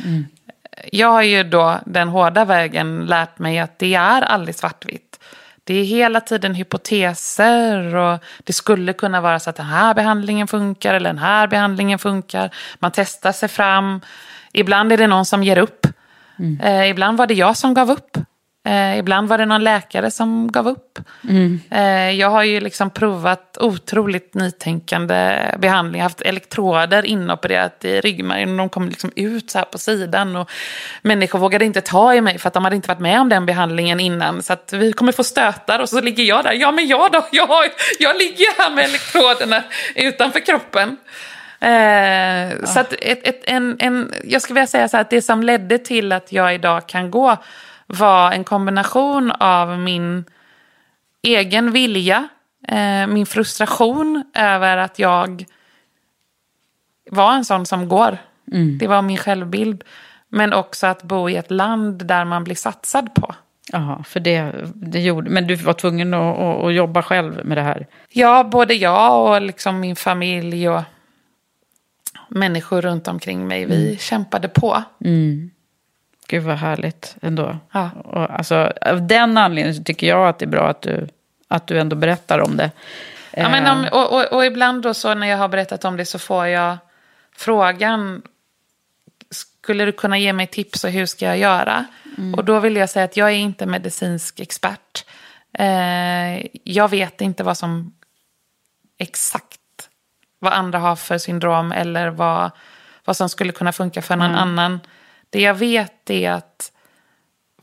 [0.92, 5.20] Jag har ju då den hårda vägen lärt mig att det är aldrig svartvitt.
[5.64, 10.48] Det är hela tiden hypoteser och det skulle kunna vara så att den här behandlingen
[10.48, 12.50] funkar eller den här behandlingen funkar.
[12.80, 14.02] Man testar sig fram.
[14.54, 15.88] Ibland är det någon som ger upp.
[16.64, 18.18] Eh, ibland var det jag som gav upp.
[18.68, 21.00] Eh, ibland var det någon läkare som gav upp.
[21.72, 26.02] Eh, jag har ju liksom provat otroligt nytänkande behandling.
[26.02, 28.58] haft elektroder inopererat i ryggmärgen.
[28.58, 30.36] De kom liksom ut så här på sidan.
[30.36, 30.50] Och
[31.02, 33.46] människor vågade inte ta i mig för att de hade inte varit med om den
[33.46, 34.44] behandlingen innan.
[34.44, 36.54] Så att vi kommer få stötar och så ligger jag där.
[36.54, 37.28] Ja men jag då?
[37.32, 37.66] Jag, har,
[38.00, 39.64] jag ligger här med elektroderna
[39.96, 40.98] utanför kroppen.
[41.60, 45.22] Eh, Så att ett, ett, en, en, jag skulle vilja säga så här att det
[45.22, 47.38] som ledde till att jag idag kan gå
[47.88, 50.26] var en kombination av min
[51.24, 52.28] egen vilja,
[52.68, 55.46] eh, min frustration över att jag
[57.12, 58.18] var en sån som går.
[58.80, 59.84] Det var min självbild.
[60.30, 63.36] Men också att bo i ett land där man blir satsad på.
[63.72, 65.30] Jaha, för det, det gjorde...
[65.30, 67.88] Men du var tvungen att, att, att jobba själv med det här?
[68.10, 70.82] Ja, både jag och liksom min familj och
[72.30, 74.84] människor runt omkring mig, vi kämpade på.
[76.28, 77.58] Gud vad härligt ändå.
[77.72, 77.90] Ja.
[78.04, 81.08] Och alltså, av den anledningen tycker jag att det är bra att du,
[81.48, 82.72] att du ändå berättar om det.
[83.32, 85.98] Ja, men Eh, om, och, och, och ibland då så när jag har berättat om
[85.98, 86.78] det så får jag
[87.36, 88.22] frågan
[89.32, 91.86] skulle du kunna ge mig tips och hur ska jag göra?
[92.38, 95.06] Och då vill jag säga att jag är inte medicinsk expert.
[95.54, 97.94] Eh, jag vet inte vad som
[98.98, 99.59] exakt
[100.40, 102.52] vad andra har för syndrom eller vad,
[103.06, 104.80] vad som skulle kunna funka för någon annan.
[105.30, 106.72] Det jag vet är att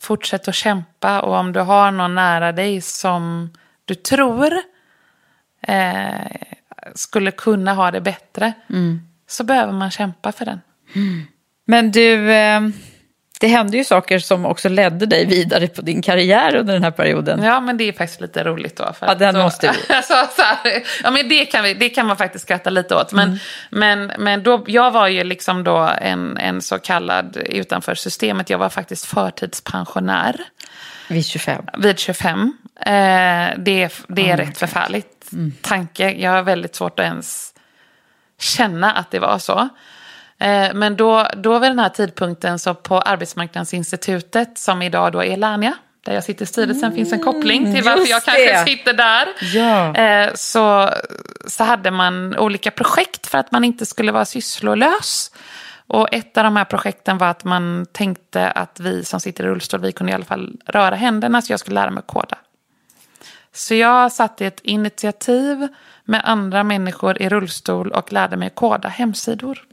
[0.00, 3.50] fortsätt att kämpa och om du har någon nära dig som
[3.84, 4.52] du tror
[5.62, 6.36] eh,
[6.94, 8.52] skulle kunna ha det bättre
[9.26, 10.60] så behöver man kämpa för den.
[11.64, 12.60] Men du, eh,
[13.40, 16.90] det hände ju saker som också ledde dig vidare på din karriär under den här
[16.90, 17.42] perioden.
[17.42, 18.92] Ja, men det är faktiskt lite roligt då.
[18.98, 19.94] För Ja, den då, måste vi.
[19.94, 23.12] alltså, så här, ja, men det kan, vi, det kan man faktiskt skratta lite åt.
[23.12, 23.38] Men, Mm.
[23.70, 28.50] men, men då, jag var ju liksom då en, en så kallad utanför systemet.
[28.50, 30.36] Jag var faktiskt förtidspensionär
[31.08, 31.64] Vid 25.
[31.78, 32.52] vid 25.
[32.80, 32.92] Eh,
[33.58, 36.10] det det är rätt förfärligt tanke.
[36.12, 37.52] Jag har väldigt svårt att ens
[38.40, 39.68] känna att det var så.
[40.38, 45.36] Eh, men då, då vid den här tidpunkten så på Arbetsmarknadsinstitutet som idag då är
[45.36, 48.64] Lernia, där jag sitter i styrelsen, finns en koppling till varför jag kanske det.
[48.64, 49.28] sitter där.
[49.54, 49.94] Ja.
[49.94, 50.90] Eh, så,
[51.46, 55.30] så hade man olika projekt för att man inte skulle vara sysslolös.
[55.88, 59.46] Och ett av de här projekten var att man tänkte att vi som sitter i
[59.46, 62.38] rullstol, vi kunde i alla fall röra händerna så jag skulle lära mig att koda.
[63.52, 65.68] Så jag satte ett initiativ
[66.04, 69.64] med andra människor i rullstol och lärde mig koda hemsidor.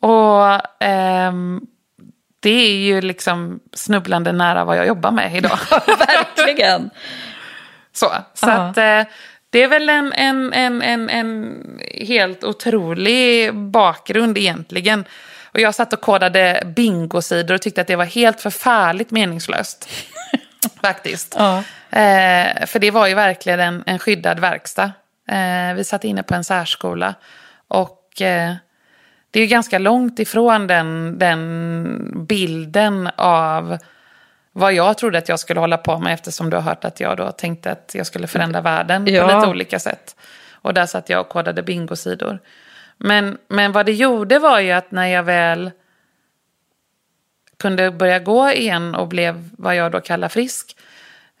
[0.00, 1.60] Och ehm,
[2.40, 5.58] det är ju liksom snubblande nära vad jag jobbar med idag.
[5.86, 6.90] Verkligen.
[7.92, 8.52] Så, så Ja.
[8.52, 9.02] att, eh,
[9.50, 11.62] det är väl en, en, en, en, en
[12.06, 15.04] helt otrolig bakgrund egentligen.
[15.52, 19.88] Och jag satt och kodade bingosidor och tyckte att det var helt förfärligt meningslöst.
[20.82, 21.34] Faktiskt.
[21.38, 21.58] Ja.
[21.98, 24.92] Eh, för det var ju verkligen en, en skyddad verkstad.
[25.28, 27.14] Eh, vi satt inne på en särskola.
[27.68, 28.54] Och eh,
[29.36, 33.78] det är ganska långt ifrån den, den bilden av
[34.52, 37.16] vad jag trodde att jag skulle hålla på med eftersom du har hört att jag
[37.16, 39.28] då tänkte att jag skulle förändra världen Ja.
[39.28, 40.16] på lite olika sätt.
[40.52, 42.38] Och där satt jag och kodade bingosidor.
[42.96, 45.70] Men, men vad det gjorde var ju att när jag väl
[47.58, 50.76] kunde börja gå igen och blev vad jag då kallar frisk.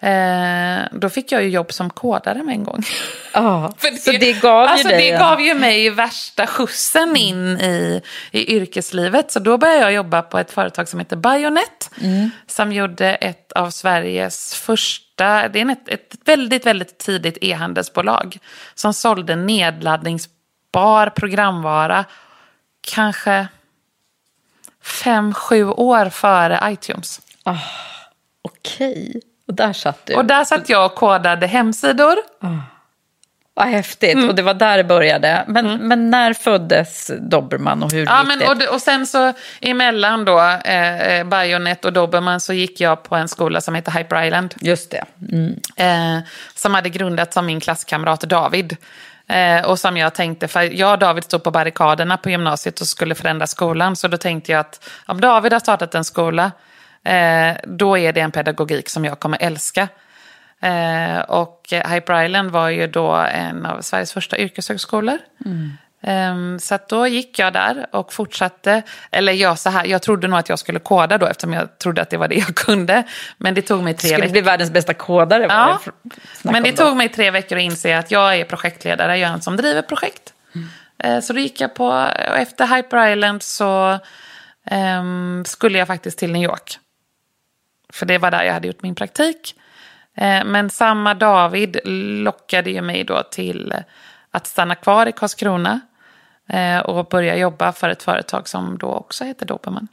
[0.00, 2.82] Eh, då fick jag ju jobb som kodare med en gång.
[3.34, 7.16] Ja, För så det gav alltså ju dig Det en- gav ju mig värsta skjussen
[7.16, 9.30] in i, i yrkeslivet.
[9.32, 11.90] Så då började jag jobba på ett företag som heter Bionet.
[12.46, 18.38] Som gjorde ett av Sveriges första, det är ett, ett väldigt, väldigt tidigt e-handelsbolag.
[18.74, 22.04] Som sålde nedladdningsbar programvara.
[22.80, 23.46] Kanske
[24.82, 27.20] fem, sju år före iTunes.
[28.42, 29.20] Okej.
[29.46, 30.14] Och där satt du.
[30.14, 32.16] Och där satt jag och kodade hemsidor.
[33.58, 34.14] Vad häftigt.
[34.14, 34.28] Mm.
[34.28, 35.44] Och det var där det började.
[35.46, 35.88] Men, mm.
[35.88, 38.66] men när föddes Dobermann och hur ja, gick men, det?
[38.66, 43.16] Och, och sen så emellan då, eh, eh, Bayonet och Dobermann, så gick jag på
[43.16, 44.54] en skola som heter Hyper Island.
[44.60, 45.04] Just det.
[45.32, 45.60] Mm.
[45.76, 48.76] Eh, som hade grundats av min klasskamrat David.
[49.28, 52.86] Eh, och som jag tänkte, för jag och David stod på barrikaderna på gymnasiet och
[52.86, 53.96] skulle förändra skolan.
[53.96, 56.52] Så då tänkte jag att om David har startat en skola,
[57.06, 59.88] eh, då är det en pedagogik som jag kommer älska.
[60.60, 65.18] Eh, och Hyper Island var ju då en av Sveriges första yrkeshögskolor.
[65.44, 65.72] Mm.
[66.00, 68.82] Um, så då gick jag där och fortsatte.
[69.10, 72.02] Eller jag, så här, jag trodde nog att jag skulle koda då eftersom jag trodde
[72.02, 73.02] att det var det jag kunde.
[73.36, 74.22] Men det tog mig tre veckor.
[74.22, 75.46] Skulle bli världens bästa kodare.
[75.48, 75.80] Ja,
[76.42, 79.42] men det tog mig tre veckor att inse att jag är projektledare, jag är en
[79.42, 80.32] som driver projekt.
[80.54, 80.68] Mm.
[81.14, 81.86] Uh, så då gick jag på,
[82.30, 83.98] och efter Hyper Island så
[84.70, 86.78] um, skulle jag faktiskt till New York.
[87.92, 89.54] För det var där jag hade gjort min praktik.
[90.18, 91.78] Uh, men samma David
[92.24, 93.74] lockade ju mig då till
[94.30, 95.80] att stanna kvar i Karlskrona
[96.48, 99.88] eh, och börja jobba för ett företag som då också heter Dobermann.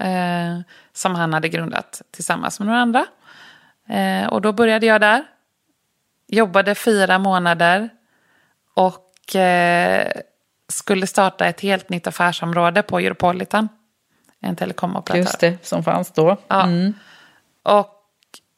[0.00, 0.60] Eh,
[0.92, 3.06] som han hade grundat tillsammans med några andra.
[3.88, 5.24] Eh, och då började jag där.
[6.26, 7.88] Jobbade fyra månader.
[8.74, 10.12] Och eh,
[10.68, 13.68] skulle starta ett helt nytt affärsområde på Europolitan.
[14.40, 15.18] En telekomoperatör.
[15.18, 16.36] Just det, som fanns då.
[16.48, 16.84] Mm.
[16.86, 16.92] Ja.
[17.62, 17.94] Och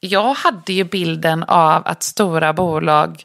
[0.00, 3.24] jag hade ju bilden av att stora bolag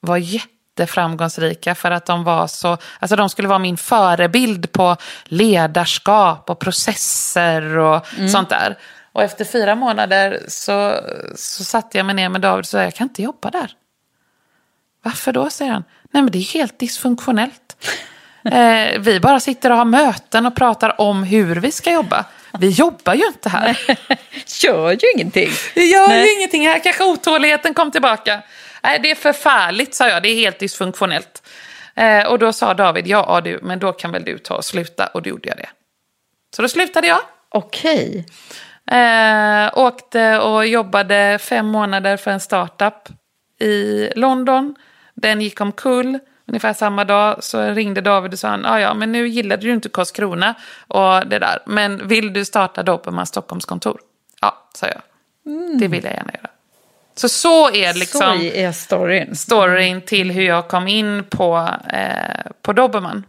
[0.00, 4.96] var jätte jätteframgångsrika för att de var så, alltså de skulle vara min förebild på
[5.24, 8.28] ledarskap och processer och mm.
[8.28, 8.78] sånt där.
[9.12, 11.00] Och efter fyra månader så,
[11.36, 13.70] så satte jag mig ner med David och sa, jag kan inte jobba där.
[15.02, 15.84] Varför då, säger han.
[16.10, 17.76] Nej men det är helt dysfunktionellt.
[18.44, 22.24] eh, vi bara sitter och har möten och pratar om hur vi ska jobba.
[22.58, 23.98] Vi jobbar ju inte här.
[24.64, 25.50] gör ju ingenting.
[25.74, 26.26] Vi gör Nej.
[26.26, 26.78] ju ingenting här.
[26.78, 28.42] Kanske otåligheten kom tillbaka.
[28.82, 30.22] Nej, det är förfärligt, sa jag.
[30.22, 31.42] Det är helt dysfunktionellt.
[31.94, 35.06] Eh, och då sa David, ja du, men då kan väl du ta och sluta.
[35.06, 35.68] Och då gjorde jag det.
[36.56, 37.20] Så då slutade jag.
[37.48, 38.26] Okej.
[38.90, 43.08] Eh, åkte och jobbade fem månader för en startup
[43.60, 44.74] i London.
[45.14, 46.18] Den gick omkull.
[46.46, 49.88] Ungefär samma dag så ringde David och sa ja ja men nu gillade du inte
[49.88, 50.54] Karlskrona
[50.88, 51.58] och det där.
[51.66, 54.00] Men vill du starta Dobermann Stockholmskontor?
[54.40, 55.02] Ja, sa jag.
[55.46, 55.78] Mm.
[55.78, 56.50] Det vill jag gärna göra.
[57.14, 59.36] Så så är liksom så är storyn.
[59.36, 63.24] storyn till hur jag kom in på, eh, på Dobermann.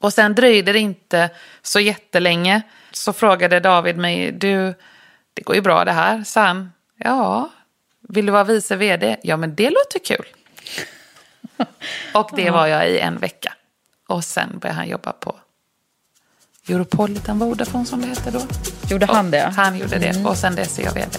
[0.00, 1.30] Och sen dröjde det inte
[1.62, 2.62] så jättelänge.
[2.92, 4.74] Så frågade David mig, du,
[5.34, 6.72] det går ju bra det här, sa han.
[6.98, 7.50] Ja,
[8.08, 9.16] vill du vara vice vd?
[9.22, 10.26] Ja, men det låter kul.
[12.14, 13.52] Och det var jag i en vecka.
[14.08, 15.36] Och sen började han jobba på
[16.68, 18.40] Europolitan Vodafone som det hette då.
[18.88, 19.52] Gjorde han det?
[19.56, 20.08] Han gjorde det.
[20.08, 20.26] Mm.
[20.26, 21.18] Och sen dess är jag vd.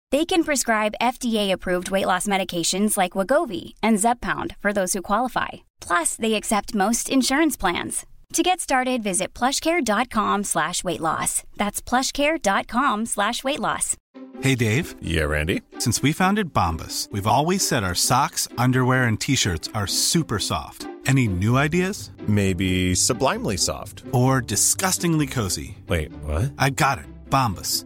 [0.11, 5.49] They can prescribe FDA-approved weight loss medications like Wagovi and Zepbound for those who qualify.
[5.79, 8.05] Plus, they accept most insurance plans.
[8.33, 11.43] To get started, visit plushcare.com slash weight loss.
[11.57, 13.95] That's plushcare.com slash weight loss.
[14.41, 14.95] Hey, Dave.
[15.01, 15.61] Yeah, Randy.
[15.79, 20.87] Since we founded Bombus, we've always said our socks, underwear, and T-shirts are super soft.
[21.05, 22.11] Any new ideas?
[22.27, 24.03] Maybe sublimely soft.
[24.11, 25.77] Or disgustingly cozy.
[25.87, 26.51] Wait, what?
[26.57, 27.05] I got it.
[27.29, 27.85] Bombus.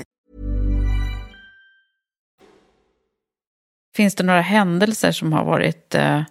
[4.01, 6.21] Finns det några händelser som har varit eh,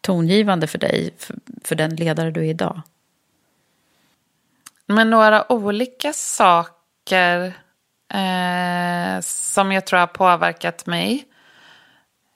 [0.00, 2.82] tongivande för dig, för, för den ledare du är idag?
[4.86, 7.44] Men några olika saker
[8.14, 11.24] eh, som jag tror har påverkat mig.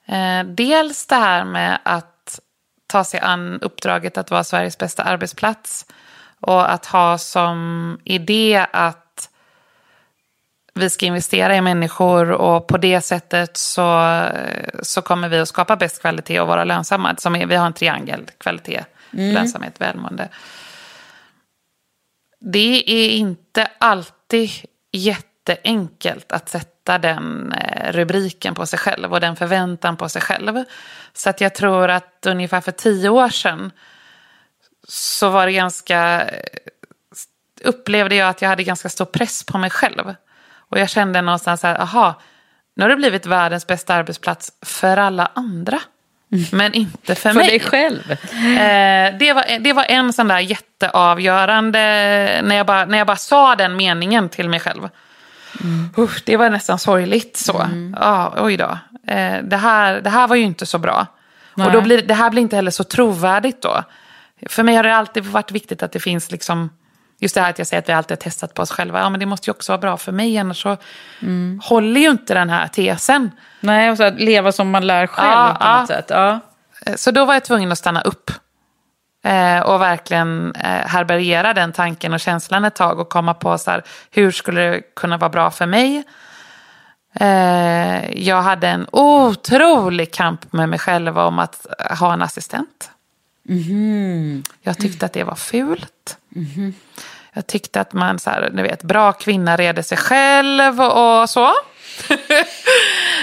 [0.05, 2.39] Eh, dels det här med att
[2.87, 5.85] ta sig an uppdraget att vara Sveriges bästa arbetsplats.
[6.39, 9.06] Och att ha som idé att
[10.77, 14.19] vi ska investera i människor och på det sättet så,
[14.81, 17.15] så kommer vi att skapa bäst kvalitet och vara lönsamma.
[17.17, 19.33] Som vi har en triangel, kvalitet, mm.
[19.33, 20.29] lönsamhet, välmående.
[22.39, 24.49] Det är inte alltid
[24.91, 30.63] jätteenkelt att sätta den eh, rubriken på sig själv och den förväntan på sig själv.
[31.13, 33.71] Så att jag tror att ungefär för tio år sedan
[34.87, 36.29] så var det ganska
[37.63, 40.15] upplevde jag att jag hade ganska stor press på mig själv.
[40.69, 42.21] Och jag kände någonstans att, aha,
[42.75, 45.79] nu har det blivit världens bästa arbetsplats för alla andra.
[46.51, 47.45] Men inte för, för mig.
[47.45, 48.11] För dig själv.
[48.11, 51.79] Eh, det, var, det var en sån där jätteavgörande,
[52.43, 54.89] när jag bara, när jag bara sa den meningen till mig själv.
[55.61, 55.89] Mm.
[55.97, 57.61] Usch, det var nästan sorgligt så.
[57.61, 57.95] Mm.
[57.99, 58.77] Ah, oj då.
[59.07, 61.05] Eh, det, här, det här var ju inte så bra.
[61.55, 61.67] Nej.
[61.67, 63.83] Och då blir, det här blir inte heller så trovärdigt då.
[64.49, 66.69] För mig har det alltid varit viktigt att det finns liksom
[67.19, 68.99] Just det här att jag säger att vi alltid har testat på oss själva.
[68.99, 70.77] Ja, men det måste ju också vara bra för mig, annars så
[71.21, 71.61] mm.
[71.63, 73.31] håller ju inte den här tesen.
[73.59, 75.95] Nej, och så att leva som man lär själv ja, på något ja.
[75.95, 76.05] sätt.
[76.09, 76.39] Ja.
[76.85, 78.31] Eh, så då var jag tvungen att stanna upp.
[79.23, 83.71] Eh, och verkligen eh, härbärgera den tanken och känslan ett tag och komma på så
[83.71, 86.03] här, hur skulle det kunna vara bra för mig?
[87.19, 91.65] Eh, jag hade en otrolig kamp med mig själv om att
[91.99, 92.91] ha en assistent.
[93.49, 94.43] Mm.
[94.61, 96.17] Jag tyckte att det var fult.
[96.35, 96.73] Mm.
[97.33, 101.53] Jag tyckte att man, så här, ni vet, bra kvinna reder sig själv och så.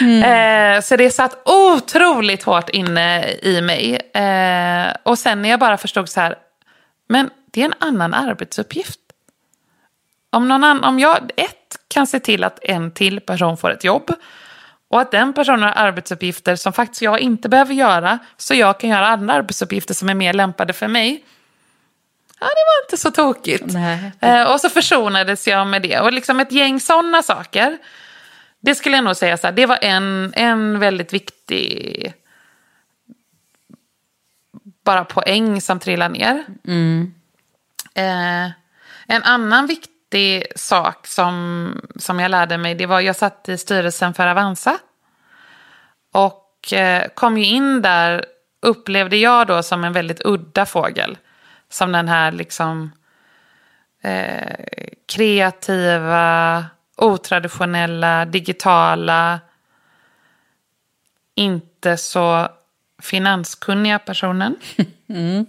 [0.01, 0.23] mm.
[0.77, 4.11] eh, så det satt otroligt hårt inne i mig.
[4.15, 6.39] Eh, och sen när jag bara förstod så här,
[7.09, 9.01] men det är en annan arbetsuppgift.
[10.31, 13.85] Om, någon annan, om jag ett kan se till att en till person får ett
[13.85, 14.13] jobb
[14.95, 18.91] och att den personen har arbetsuppgifter som faktiskt jag inte behöver göra så jag kan
[18.91, 21.25] göra andra arbetsuppgifter som är mer lämpade för mig.
[22.41, 23.75] Ja, det var inte så tokigt.
[24.21, 26.01] Eh, och så försonades jag med det.
[26.01, 27.79] Och liksom ett gäng sådana saker.
[28.61, 32.13] det skulle jag nog säga så här, det var en, en väldigt viktig
[34.85, 36.45] bara poäng som trillade ner.
[36.67, 37.15] Mm.
[37.95, 38.51] Eh,
[39.07, 39.94] en annan viktig
[40.57, 44.79] sak som, som jag lärde mig, det var jag satt i styrelsen för Avanza.
[46.13, 48.25] Och eh, kom ju in där,
[48.63, 51.19] upplevde jag då som en väldigt udda fågel.
[51.69, 52.93] Som den här liksom
[54.03, 54.65] eh,
[55.07, 56.65] kreativa,
[56.97, 59.41] otraditionella, digitala,
[61.35, 62.49] inte så
[63.03, 64.57] finanskunniga personen.
[65.09, 65.47] Mm.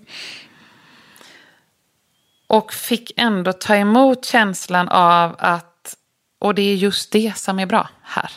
[2.56, 5.96] Och fick ändå ta emot känslan av att,
[6.40, 8.32] och det är just det som är bra här.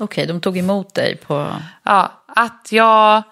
[0.00, 1.56] Okej, de tog emot dig på...
[1.82, 3.22] Ja, att jag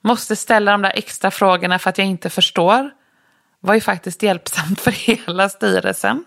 [0.00, 2.90] måste ställa de där extra frågorna för att jag inte förstår
[3.60, 6.24] var ju faktiskt hjälpsamt för hela styrelsen.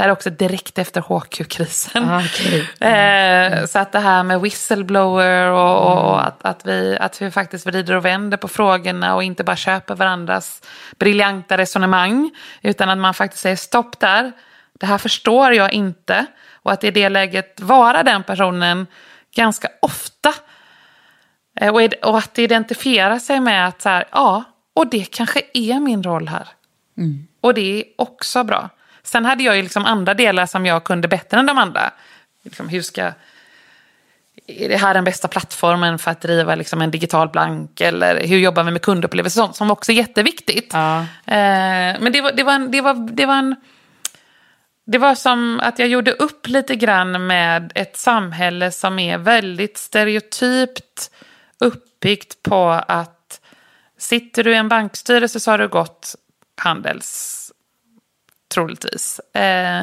[0.00, 2.10] Det här är också direkt efter HQ-krisen.
[2.10, 2.60] Ah, okay.
[2.90, 7.30] eh, så att det här med whistleblower och, och, och att, att, vi, att vi
[7.30, 10.62] faktiskt vrider och vänder på frågorna och inte bara köper varandras
[10.98, 12.30] briljanta resonemang.
[12.62, 14.32] Utan att man faktiskt säger stopp där,
[14.80, 16.26] det här förstår jag inte.
[16.52, 18.86] Och att i det läget vara den personen
[19.34, 20.34] ganska ofta.
[21.60, 24.44] Eh, och, och att identifiera sig med att så här, ja,
[24.74, 26.48] och det kanske är min roll här.
[26.98, 27.26] Mm.
[27.40, 28.70] Och det är också bra.
[29.02, 31.90] Sen hade jag ju liksom andra delar som jag kunde bättre än de andra.
[32.42, 33.12] Liksom hur ska...
[34.46, 37.80] Är det här den bästa plattformen för att driva liksom en digital blank?
[37.80, 39.40] Eller hur jobbar vi med kundupplevelser?
[39.40, 40.70] Sånt som också är jätteviktigt.
[40.72, 41.00] Ja.
[41.00, 43.56] Eh, men det var, det, var en, det, var, det var en...
[44.84, 49.78] Det var som att jag gjorde upp lite grann med ett samhälle som är väldigt
[49.78, 51.10] stereotypt
[51.58, 53.40] uppbyggt på att
[53.98, 56.14] sitter du i en bankstyrelse så har du gått
[56.56, 57.49] Handels
[58.54, 59.20] troligtvis.
[59.34, 59.82] Eh,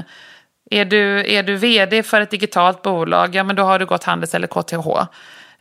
[0.72, 4.04] är, du, är du vd för ett digitalt bolag, ja men då har du gått
[4.04, 5.08] Handels eller KTH.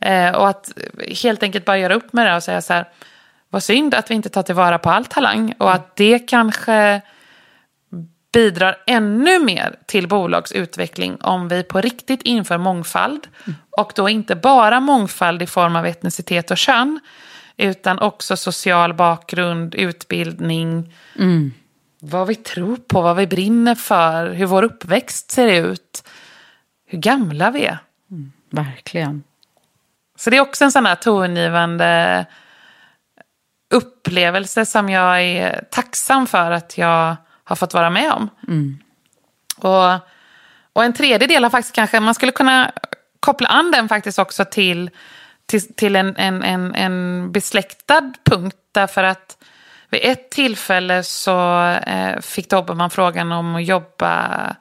[0.00, 0.72] Eh, och att
[1.22, 2.88] helt enkelt bara göra upp med det och säga så här,
[3.50, 7.00] vad synd att vi inte tar tillvara på all talang och att det kanske
[8.32, 13.28] bidrar ännu mer till bolagsutveckling om vi på riktigt inför mångfald.
[13.70, 17.00] Och då inte bara mångfald i form av etnicitet och kön,
[17.56, 21.52] utan också social bakgrund, utbildning, Mm
[21.98, 26.08] vad vi tror på, vad vi brinner för, hur vår uppväxt ser ut,
[26.86, 27.78] hur gamla vi är.
[28.50, 29.24] Verkligen.
[30.16, 32.26] Så det är också en sån här tongivande
[33.70, 38.28] upplevelse som jag är tacksam för att jag har fått vara med om.
[38.48, 38.78] Mm.
[39.56, 39.92] Och,
[40.72, 42.72] och en tredje del har faktiskt kanske, man skulle kunna
[43.20, 44.90] koppla an den faktiskt också till,
[45.46, 48.56] till, till en, en, en, en besläktad punkt.
[48.72, 49.36] Därför att
[49.90, 54.56] vid ett tillfälle så eh, fick Dobermann frågan om att jobba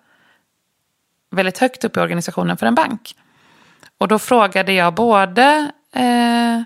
[1.31, 3.15] väldigt högt upp i organisationen för en bank.
[3.97, 6.61] Och då frågade jag både eh,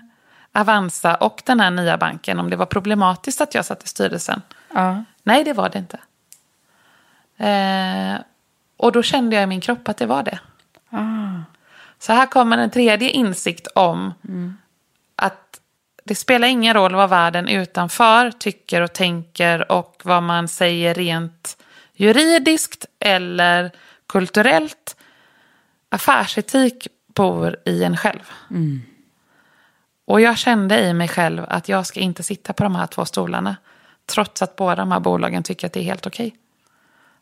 [0.52, 4.42] Avanza och den här nya banken om det var problematiskt att jag satt i styrelsen.
[4.74, 5.04] Ja.
[5.22, 5.98] Nej, det var det inte.
[7.46, 8.20] Eh,
[8.76, 10.38] och då kände jag i min kropp att det var det.
[10.90, 11.42] Ah.
[11.98, 14.14] Så här kommer en tredje insikt om
[15.16, 15.59] att
[16.10, 21.56] det spelar ingen roll vad världen utanför tycker och tänker och vad man säger rent
[21.94, 23.70] juridiskt eller
[24.06, 24.96] kulturellt.
[25.88, 28.30] Affärsetik bor i en själv.
[28.50, 28.82] Mm.
[30.04, 33.04] Och jag kände i mig själv att jag ska inte sitta på de här två
[33.04, 33.56] stolarna.
[34.06, 36.36] Trots att båda de här bolagen tycker att det är helt okej.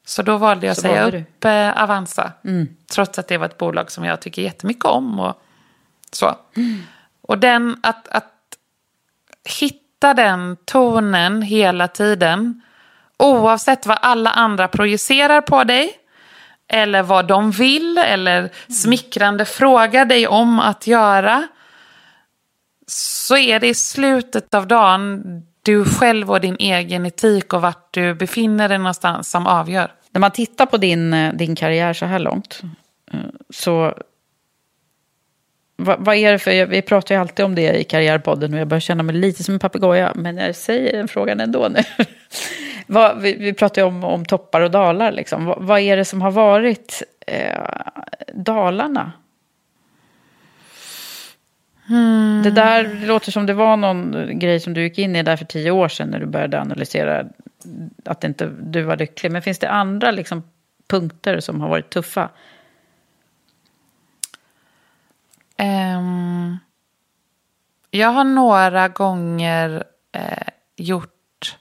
[0.05, 2.33] Så då valde jag att säga upp eh, Avanza.
[2.45, 2.69] Mm.
[2.87, 5.21] Trots att det var ett bolag som jag tycker jättemycket om.
[5.21, 5.43] Och
[6.13, 6.37] så.
[7.21, 8.35] Och den, att, att
[9.51, 12.63] hitta den tonen hela tiden.
[13.19, 15.93] Oavsett vad alla andra projicerar på dig.
[16.69, 21.49] Eller vad de vill eller smickrande frågar dig om att göra.
[22.87, 25.23] Så är det i slutet av dagen
[25.63, 29.93] du själv och din egen etik och vart du befinner dig någonstans som avgör.
[30.11, 32.63] När man tittar på din, eh, din karriär så här långt,
[33.13, 33.21] eh,
[33.51, 33.95] så...
[35.81, 36.67] Vad, vad är det för...
[36.67, 39.55] Vi pratar ju alltid om det i Karriärpodden och jag börjar känna mig lite som
[39.55, 41.81] en papegoja, men jag säger den frågan ändå nu.
[42.87, 45.45] vad, vi, vi pratar ju om, om toppar och dalar, liksom.
[45.45, 47.63] Vad, vad är det som har varit eh,
[48.35, 49.13] dalarna?
[52.45, 55.37] Det där det låter som det var någon grej som du gick in i där
[55.37, 57.25] för tio år sedan när du började analysera
[58.05, 59.33] att inte du var lycklig.
[59.33, 60.43] Men finns det andra liksom,
[60.89, 62.29] punkter som har varit tuffa?
[65.63, 66.59] Um,
[67.91, 71.57] jag har några gånger eh, gjort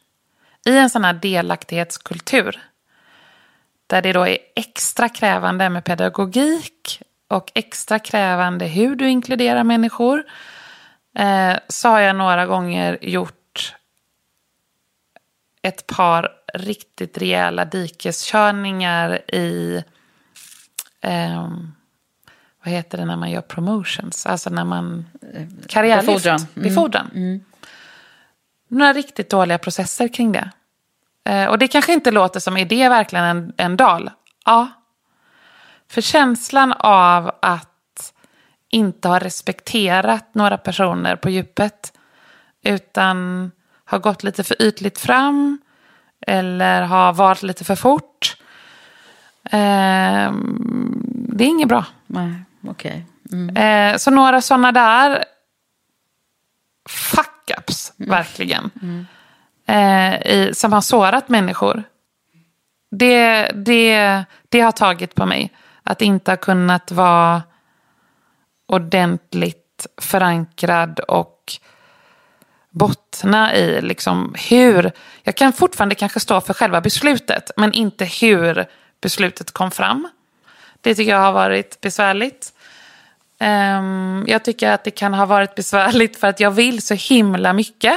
[0.66, 2.60] i en sån här delaktighetskultur
[3.88, 10.24] där det då är extra krävande med pedagogik och extra krävande hur du inkluderar människor.
[11.18, 13.76] Eh, så har jag några gånger gjort
[15.62, 19.84] ett par riktigt rejäla dikeskörningar i...
[21.02, 21.50] Eh,
[22.68, 24.26] vad heter det när man gör promotions?
[24.26, 25.06] Alltså när man...
[25.68, 26.08] Karriärlyft.
[26.08, 26.40] Befordran.
[26.56, 26.70] Mm.
[26.70, 27.12] Befordran.
[27.16, 27.44] Mm.
[28.68, 30.52] Några riktigt dåliga processer kring det.
[31.26, 34.12] Eh, och det kanske inte låter som, är det verkligen en, en dal?
[34.46, 34.68] Ja.
[35.90, 38.14] För känslan av att
[38.70, 41.94] inte ha respekterat några personer på djupet.
[42.64, 43.52] Utan
[43.86, 45.58] har gått lite för ytligt fram.
[46.28, 48.38] Eller har varit lite för fort.
[49.44, 50.32] Eh,
[51.30, 51.86] det är inget bra.
[52.08, 52.34] Nej,
[52.64, 53.06] okej.
[53.32, 53.58] Mm.
[53.58, 55.24] Eh, så några sådana där
[56.90, 58.72] fuck-ups, verkligen.
[59.66, 61.84] Eh, i, som har sårat människor.
[62.92, 65.54] Det, det, det har tagit på mig.
[65.84, 67.44] Att inte ha kunnat vara
[68.68, 71.54] ordentligt förankrad och
[72.70, 74.92] bottna i liksom hur...
[75.24, 78.66] Jag kan fortfarande kanske stå för själva beslutet, men inte hur
[79.02, 80.08] beslutet kom fram.
[80.88, 82.54] Det tycker jag har varit besvärligt.
[83.40, 87.54] Um, jag tycker att det kan ha varit besvärligt för att jag vill så himla
[87.54, 87.94] mycket.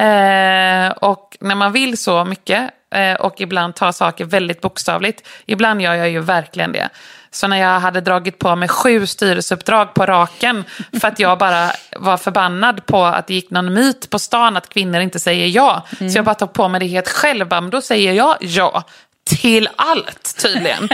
[0.00, 5.82] Uh, och när man vill så mycket uh, och ibland tar saker väldigt bokstavligt, ibland
[5.82, 6.88] gör jag ju verkligen det.
[7.30, 10.64] Så när jag hade dragit på mig sju styrelseuppdrag på raken
[11.00, 14.68] för att jag bara var förbannad på att det gick någon myt på stan att
[14.68, 15.86] kvinnor inte säger ja.
[15.98, 18.84] Så jag bara tog på mig det helt själv, men då säger jag ja
[19.28, 20.88] till allt tydligen.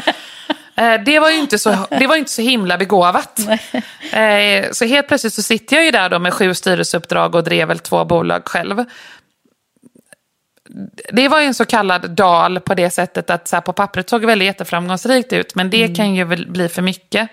[0.77, 3.41] Eh, Det var ju inte så, det var inte så himla begåvat.
[4.13, 7.69] Eh, Så helt plötsligt så sitter jag ju där då med sju styrelseuppdrag och drev
[7.69, 8.85] väl två bolag själv.
[11.13, 14.21] Det var ju en så kallad dal på det sättet att så på pappret såg
[14.21, 15.55] det väldigt jätteframgångsrikt ut.
[15.55, 17.29] Men det kan ju bli för mycket.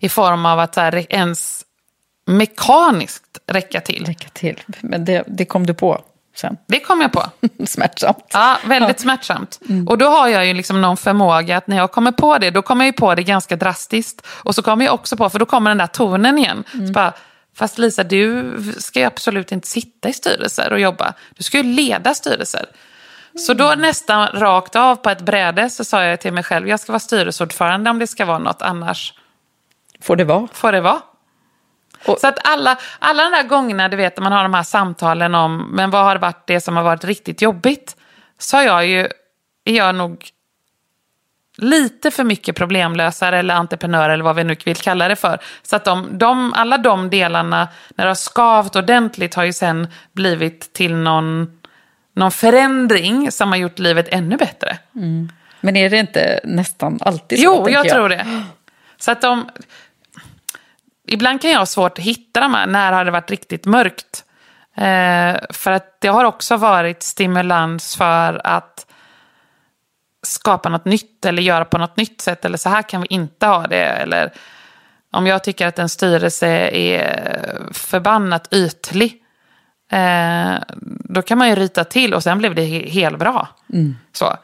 [0.00, 1.64] I form av att så här, ens
[2.26, 4.04] mekaniskt räcka till.
[4.06, 4.60] Räcka till.
[4.80, 6.04] Men det, det kom du på
[6.36, 6.56] sen.
[6.66, 7.22] Det kom jag på.
[7.66, 8.26] Smärtsamt.
[8.32, 9.60] Ja, väldigt smärtsamt.
[9.88, 12.62] Och då har jag ju liksom någon förmåga att när jag kommer på det, då
[12.62, 14.26] kommer jag ju på det ganska drastiskt.
[14.42, 16.64] Och så kommer jag också på, för då kommer den där tonen igen.
[16.72, 17.12] Så bara,
[17.54, 21.12] Fast Lisa, du ska ju absolut inte sitta i styrelser och jobba.
[21.36, 22.66] Du ska ju leda styrelser.
[23.38, 26.80] Så då nästan rakt av på ett bräde så sa jag till mig själv, jag
[26.80, 29.14] ska vara styrelseordförande om det ska vara något, annars
[30.02, 30.48] Får det vara.
[30.52, 31.00] får det vara.
[32.04, 35.34] Så att alla, alla de där gångerna, du vet, när man har de här samtalen
[35.34, 37.96] om, men vad har varit det som har varit riktigt jobbigt?
[38.38, 39.08] Så har jag ju,
[39.64, 40.30] är jag nog
[41.56, 45.38] lite för mycket problemlösare eller entreprenör eller vad vi nu vill kalla det för.
[45.62, 49.88] Så att de, de, alla de delarna, när det har skavt ordentligt, har ju sen
[50.12, 51.58] blivit till någon,
[52.14, 54.78] någon förändring som har gjort livet ännu bättre.
[55.60, 57.44] Men är det inte nästan alltid så?
[57.44, 58.26] Jo, tänker jag tror det.
[58.98, 59.50] Så att de...
[61.12, 64.24] Ibland kan jag ha svårt att hitta de här, när har det varit riktigt mörkt?
[64.76, 68.86] Eh, för att det har också varit stimulans för att
[70.22, 72.44] skapa något nytt eller göra på något nytt sätt.
[72.44, 73.84] Eller så här kan vi inte ha det.
[73.84, 74.32] Eller
[75.12, 79.22] om jag tycker att en styrelse är förbannat ytlig.
[79.92, 80.54] Eh,
[81.04, 83.48] då kan man ju rita till och sen blev det he- helt bra.
[84.12, 84.36] Så.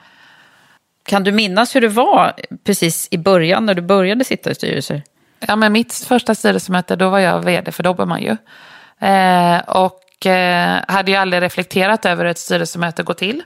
[1.06, 2.32] Kan du minnas hur det var
[2.64, 5.02] precis i början när du började sitta i styrelser?
[5.40, 8.36] Ja, men mitt första styrelsemöte, då var jag vd för Dobermann ju.
[9.08, 13.42] Eh, och eh, hade ju aldrig reflekterat över hur ett styrelsemöte går till.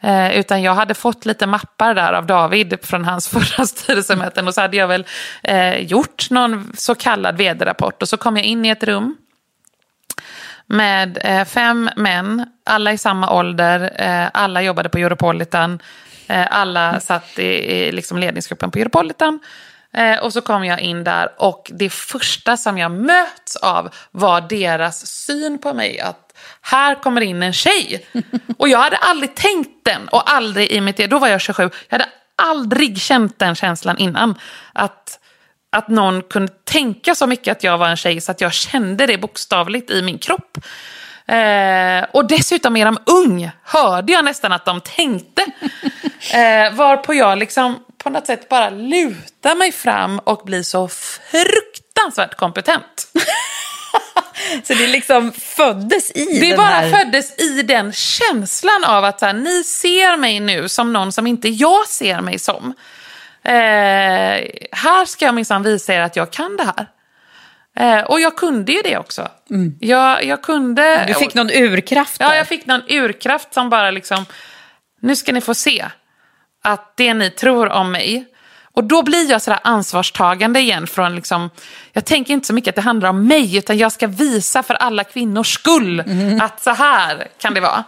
[0.00, 4.48] Eh, utan jag hade fått lite mappar där av David från hans förra styrelsemöten.
[4.48, 5.06] Och så hade jag väl
[5.42, 8.02] eh, gjort någon så kallad vd-rapport.
[8.02, 9.16] Och så kom jag in i ett rum
[10.66, 15.78] med eh, fem män, alla i samma ålder, eh, alla jobbade på Europolitan,
[16.26, 19.40] eh, alla satt i, i liksom ledningsgruppen på Europolitan.
[19.94, 24.40] Eh, och så kom jag in där och det första som jag möts av var
[24.40, 26.00] deras syn på mig.
[26.00, 26.28] Att
[26.60, 28.06] här kommer in en tjej.
[28.58, 31.10] Och jag hade aldrig tänkt den och aldrig i mitt...
[31.10, 31.62] Då var jag 27.
[31.62, 34.38] Jag hade aldrig känt den känslan innan.
[34.72, 35.20] Att,
[35.72, 39.06] att någon kunde tänka så mycket att jag var en tjej så att jag kände
[39.06, 40.58] det bokstavligt i min kropp.
[41.26, 45.46] Eh, och dessutom är de ung, hörde jag nästan att de tänkte.
[46.32, 52.34] Eh, varpå jag liksom på något sätt bara lutar mig fram och blir så fruktansvärt
[52.34, 53.12] kompetent.
[54.64, 56.90] Så det liksom föddes i Det den bara här...
[56.90, 61.26] föddes i den känslan av att så här, ni ser mig nu som någon som
[61.26, 62.74] inte jag ser mig som.
[63.44, 63.52] Eh,
[64.72, 66.86] här ska jag minsann visa er att jag kan det här.
[67.98, 69.28] Eh, och jag kunde ju det också.
[69.80, 71.04] Jag, jag kunde...
[71.06, 72.36] Du fick någon urkraft Ja, där.
[72.36, 74.24] jag fick någon urkraft som bara liksom...
[75.00, 75.86] Nu ska ni få se
[76.68, 78.24] att det ni tror om mig
[78.78, 81.50] Och då blir jag sådär ansvarstagande igen från liksom,
[81.92, 84.74] jag tänker inte så mycket att det handlar om mig, utan jag ska visa för
[84.74, 86.02] alla kvinnors skull
[86.42, 87.84] att så här kan det vara.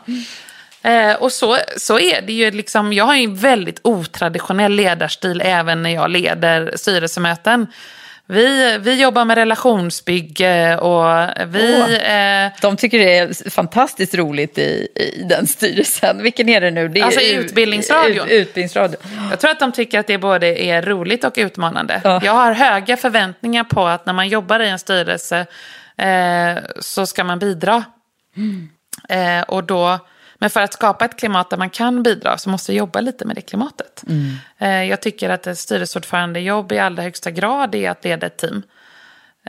[0.83, 2.51] Eh, och så, så är det ju.
[2.51, 7.67] Liksom, jag har ju en väldigt otraditionell ledarstil även när jag leder styrelsemöten.
[8.31, 11.83] Vi, vi jobbar med relationsbygge och vi...
[11.83, 16.23] Åh, eh, de tycker det är fantastiskt roligt i, i den styrelsen.
[16.23, 16.89] Vilken är det nu?
[16.89, 18.29] Det är Alltså utbildningsradion.
[18.29, 19.01] Ut, utbildningsradion.
[19.31, 22.01] Jag tror att de tycker att det både är roligt och utmanande.
[22.05, 22.21] Ja.
[22.25, 25.47] Jag har höga förväntningar på att när man jobbar i en styrelse
[25.99, 27.85] eh, så ska man bidra.
[29.09, 29.99] Eh, och då,
[30.41, 33.25] men för att skapa ett klimat där man kan bidra så måste vi jobba lite
[33.25, 34.05] med det klimatet.
[34.59, 38.63] Eh, jag tycker att ett styrelseordförandejobb i allra högsta grad är att leda ett team.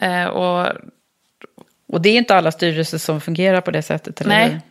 [0.01, 0.67] Eh, och
[1.87, 4.21] Och det är inte alla styrelser som fungerar på det sättet.
[4.21, 4.29] Eller?
[4.29, 4.61] Nej.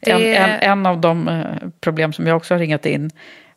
[0.00, 3.10] Det- En, en, en av de eh, problem som jag också har ringat in,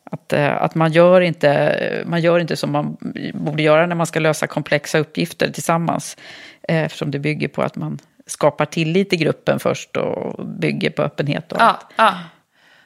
[0.04, 2.96] att, att man, gör inte, man gör inte som man
[3.34, 6.16] borde göra när man ska lösa komplexa uppgifter tillsammans.
[6.62, 11.52] Eftersom det bygger på att man skapar tillit i gruppen först och bygger på öppenhet.
[11.52, 11.86] Och allt.
[11.96, 12.18] Ja, ja.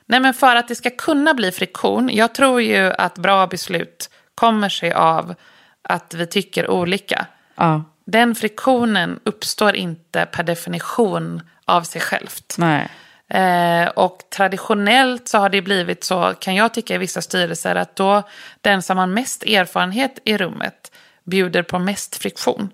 [0.07, 4.11] Nej, men för att det ska kunna bli friktion, jag tror ju att bra beslut
[4.34, 5.34] kommer sig av
[5.82, 7.26] att vi tycker olika.
[7.55, 12.55] Ja, Den friktionen uppstår inte per definition av sig självt.
[12.59, 12.89] nej.
[13.28, 17.97] Eh, och traditionellt så har det blivit så, kan jag tycka i vissa styrelser, att
[17.97, 18.22] då
[18.61, 20.93] den som har mest erfarenhet i rummet
[21.27, 22.70] bjuder på mest friktion.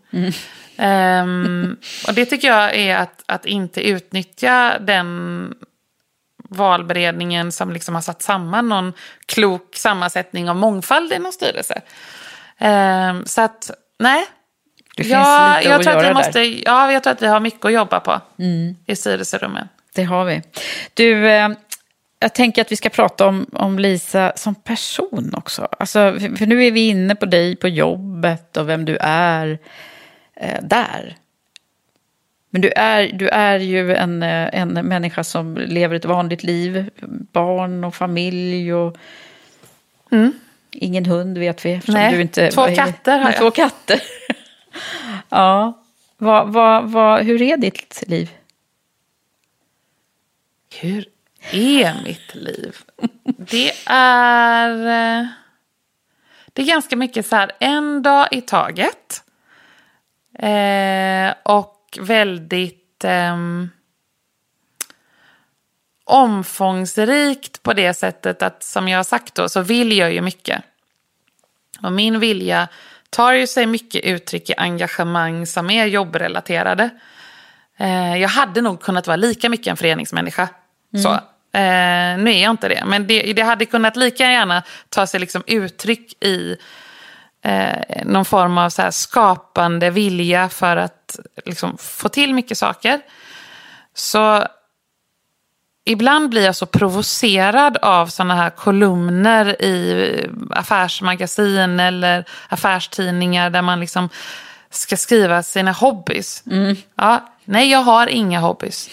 [0.76, 1.76] Ehm,
[2.09, 5.55] och det tycker jag är att, att inte utnyttja den
[6.48, 8.92] valberedningen som liksom har satt samman någon
[9.26, 11.80] klok sammansättning av mångfald i någon styrelse.
[12.59, 14.26] Ehm, så att, nej.
[14.96, 16.46] Det finns ja, lite jag att tror att vi måste, där.
[16.46, 16.62] Mm.
[16.64, 18.20] Ja, jag tror att vi har mycket att jobba på
[18.86, 19.68] i styrelserummen.
[19.94, 20.42] Det har vi.
[20.94, 21.48] Du, eh,
[22.23, 25.68] jag tänker att vi ska prata om, om Lisa som person också.
[25.79, 29.59] Alltså, för, nu är vi inne på dig på jobbet och vem du är
[30.35, 31.16] eh, där.
[32.51, 36.91] Men du är, du är ju en, eh, en människa som lever ett vanligt liv.
[37.33, 38.97] Barn och familj och
[40.73, 41.70] ingen hund vet vi.
[41.70, 41.83] Mm.
[41.89, 43.39] Nej, du inte, två katter har jag.
[43.39, 44.03] Två katter.
[45.29, 45.79] ja.
[46.16, 48.31] Vad, vad, vad, hur är ditt liv?
[50.81, 51.05] Hur
[51.51, 52.76] är mitt liv?
[53.38, 54.70] Det är...
[55.20, 55.26] Eh,
[56.53, 59.24] det är ganska mycket så här, en dag i taget.
[60.38, 63.36] Eh, och väldigt eh,
[66.05, 70.62] omfångsrikt på det sättet att, som jag har sagt då, så vill jag ju mycket.
[71.82, 72.68] Och min vilja
[73.11, 76.90] tar ju sig mycket uttryck i engagemang som är jobbrelaterade.
[77.76, 80.49] Eh, jag hade nog kunnat vara lika mycket en föreningsmänniska.
[81.03, 81.09] Så.
[81.09, 81.20] Mm.
[81.55, 82.82] Eh, nu är jag inte det.
[82.86, 86.57] Men det, det hade kunnat lika gärna ta sig liksom uttryck i
[87.42, 93.00] eh, någon form av så skapande vilja för att liksom, få till mycket saker.
[93.94, 94.46] Så
[95.84, 103.80] ibland blir jag så provocerad av såna här kolumner i affärsmagasin eller affärstidningar där man
[103.80, 104.09] liksom
[104.70, 106.44] ska skriva sina hobbys.
[106.94, 108.90] Ja, nej, jag har inga hobbys.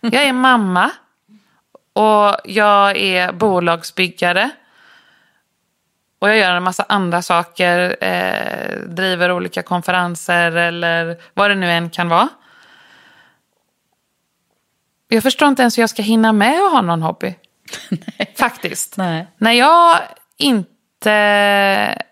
[0.00, 0.90] Jag är mamma
[1.92, 4.50] och jag är bolagsbyggare.
[6.18, 11.70] Och jag gör en massa andra saker, eh, driver olika konferenser eller vad det nu
[11.70, 12.28] än kan vara.
[15.08, 17.34] Jag förstår inte ens hur jag ska hinna med att ha någon hobby.
[18.36, 18.96] Faktiskt.
[18.96, 19.26] Nej.
[19.38, 19.98] När jag
[20.36, 22.02] inte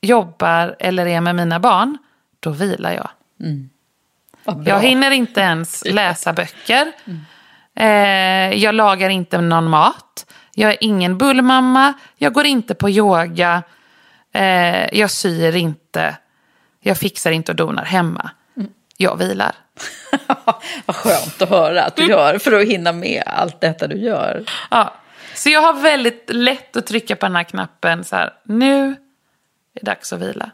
[0.00, 1.98] jobbar eller är med mina barn,
[2.40, 3.10] då vilar jag.
[4.44, 4.62] Bra.
[4.66, 6.92] Jag hinner inte ens läsa böcker.
[7.76, 10.26] Eh, jag lagar inte någon mat.
[10.54, 11.92] Jag är ingen bullmamma.
[12.16, 13.62] Jag går inte på yoga.
[14.32, 16.16] Eh, jag syr inte.
[16.80, 18.30] Jag fixar inte och donar hemma.
[18.96, 19.52] Jag vilar.
[20.86, 24.44] Vad skönt att höra att du gör för att hinna med allt detta du gör.
[24.70, 24.94] Ja.
[25.34, 28.04] Så jag har väldigt lätt att trycka på den här knappen.
[28.04, 28.96] Så här, nu är
[29.72, 30.50] det dags att vila.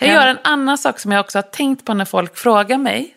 [0.00, 3.16] Jag gör en annan sak som jag också har tänkt på när folk frågar mig.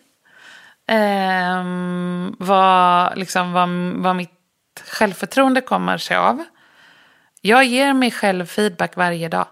[0.86, 3.68] Ehm, vad, liksom, vad,
[4.02, 4.30] vad mitt
[4.86, 6.44] självförtroende kommer sig av.
[7.40, 9.46] Jag ger mig själv feedback varje dag.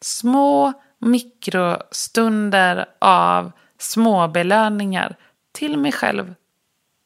[0.00, 5.16] Små mikrostunder av små belöningar
[5.52, 6.34] till mig själv.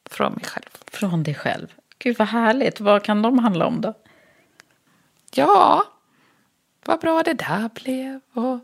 [0.09, 0.69] Från mig själv.
[0.87, 1.67] Från dig själv.
[1.99, 2.79] Gud vad härligt.
[2.79, 3.93] Vad kan de handla om då?
[5.33, 5.83] Ja,
[6.85, 8.19] vad bra det där blev.
[8.33, 8.59] Och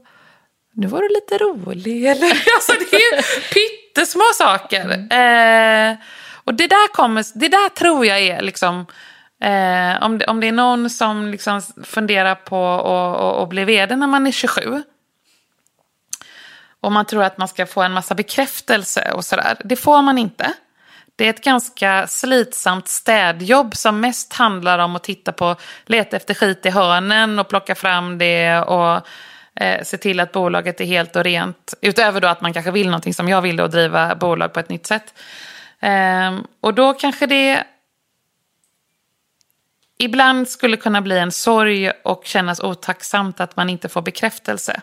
[0.71, 2.05] nu var du lite rolig.
[2.05, 3.21] Eller, alltså, det är ju
[3.93, 4.89] pyttesmå saker.
[4.91, 5.95] Eh,
[6.43, 8.85] och det där, kommer, det där tror jag är liksom
[9.43, 12.67] Eh, om, det, om det är någon som liksom funderar på
[13.43, 14.83] att bli vd när man är 27.
[16.81, 19.57] Och man tror att man ska få en massa bekräftelse och sådär.
[19.63, 20.53] Det får man inte.
[21.15, 26.33] Det är ett ganska slitsamt städjobb som mest handlar om att titta på, leta efter
[26.33, 29.07] skit i hörnen och plocka fram det och
[29.59, 31.73] eh, se till att bolaget är helt och rent.
[31.81, 34.69] Utöver då att man kanske vill någonting som jag ville och driva bolag på ett
[34.69, 35.13] nytt sätt.
[35.79, 37.63] Eh, och då kanske det
[39.97, 44.81] ibland skulle kunna bli en sorg och kännas otacksamt att man inte får bekräftelse.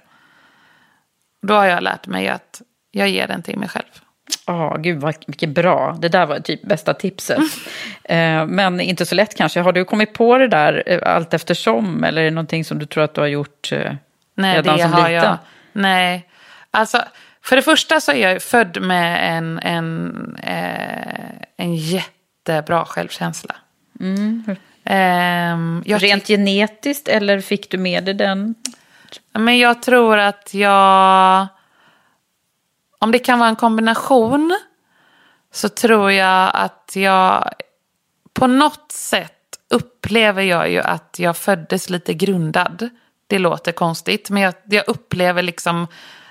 [1.42, 4.02] Då har jag lärt mig att jag ger den till mig själv.
[4.46, 5.96] Ja, oh, gud vad, vilket bra.
[6.00, 7.38] Det där var typ bästa tipset.
[8.04, 8.40] Mm.
[8.40, 9.60] Eh, men inte så lätt kanske.
[9.60, 12.04] Har du kommit på det där eh, allt eftersom?
[12.04, 13.92] Eller är det någonting som du tror att du har gjort eh,
[14.38, 15.24] Nej, redan det som har liten?
[15.24, 15.38] Jag.
[15.72, 16.28] Nej,
[16.70, 17.04] alltså
[17.42, 23.56] för det första så är jag född med en, en, eh, en jättebra självkänsla.
[24.00, 24.44] Mm.
[24.84, 28.54] Eh, Rent genetiskt eller fick du med dig den?
[29.32, 31.46] Men jag tror att jag
[32.98, 34.58] om det kan vara en kombination
[35.52, 37.50] så tror jag att jag
[38.32, 39.32] på något sätt
[39.70, 42.88] upplever jag ju att jag föddes lite grundad.
[43.28, 45.86] Det låter konstigt, men jag, jag upplever liksom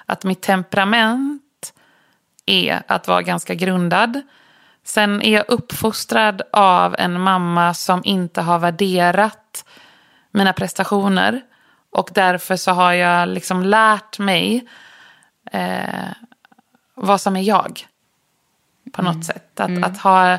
[0.06, 1.74] att mitt temperament
[2.46, 4.22] är att vara ganska grundad.
[4.84, 9.66] Sen är jag uppfostrad av en mamma som inte har värderat
[10.32, 11.42] mina prestationer.
[11.90, 14.68] Och därför så har jag liksom lärt mig
[15.52, 16.10] eh,
[16.94, 17.88] vad som är jag.
[18.94, 19.24] På något mm.
[19.24, 19.60] sätt.
[19.60, 19.84] Att, mm.
[19.84, 20.38] att ha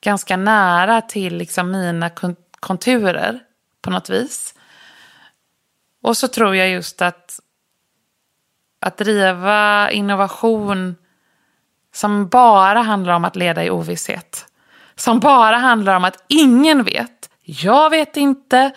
[0.00, 2.10] ganska nära till liksom mina
[2.60, 3.40] konturer
[3.82, 4.54] på något vis.
[6.04, 7.40] Och så tror jag just att
[8.80, 10.96] att driva innovation
[11.94, 14.46] som bara handlar om att leda i ovisshet.
[14.94, 17.30] Som bara handlar om att ingen vet.
[17.42, 18.70] Jag vet inte.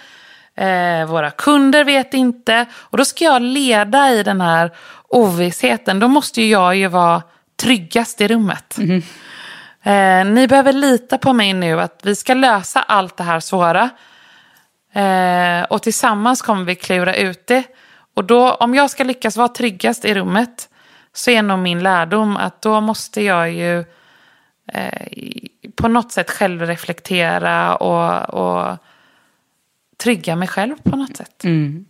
[0.55, 2.65] Eh, våra kunder vet inte.
[2.73, 4.71] Och då ska jag leda i den här
[5.07, 7.23] ovissheten, då måste ju jag ju vara
[7.55, 8.77] tryggast i rummet.
[8.77, 9.01] Mm.
[9.83, 13.89] Eh, ni behöver lita på mig nu att vi ska lösa allt det här svåra.
[14.97, 17.63] Eh, och tillsammans kommer vi klura ut det.
[18.13, 20.69] Och då, om jag ska lyckas vara tryggast i rummet
[21.13, 23.79] så är nog min lärdom att då måste jag ju
[24.73, 25.07] eh,
[25.75, 28.77] på något sätt självreflektera och, och
[29.97, 31.43] trygga mig själv på något sätt.
[31.43, 31.85] Mm.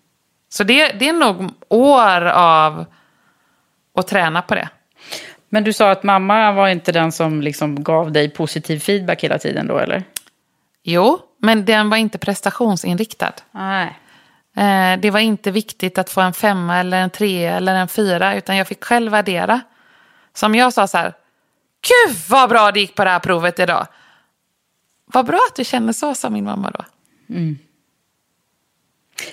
[0.49, 2.85] Så det, det är nog år av
[3.95, 4.69] att träna på det.
[5.49, 9.37] Men du sa att mamma var inte den som liksom gav dig positiv feedback hela
[9.37, 10.03] tiden då, eller?
[10.83, 13.33] Jo, men den var inte prestationsinriktad.
[13.51, 13.99] Nej.
[14.55, 18.35] Eh, det var inte viktigt att få en femma eller en trea eller en fyra,
[18.35, 19.61] utan jag fick själv värdera.
[20.33, 21.13] Som jag sa så här,
[21.81, 23.87] gud vad bra det gick på det här provet idag.
[25.05, 26.85] Vad bra att du känner så, sa min mamma då.
[27.29, 27.57] Mm.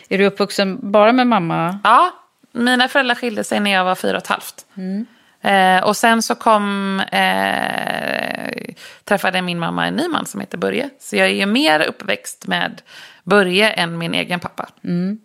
[0.08, 1.78] Är du uppvuxen bara med mamma?
[1.84, 2.14] Ja,
[2.52, 4.66] mina föräldrar skilde sig när jag var fyra och ett halvt.
[4.74, 5.06] Mm.
[5.44, 8.72] Eh, och sen så kom, eh,
[9.04, 10.90] träffade min mamma en ny man som heter Börje.
[11.00, 12.82] Så jag är ju mer uppväxt med
[13.24, 14.68] Börje än min egen pappa.
[14.84, 15.18] Mm.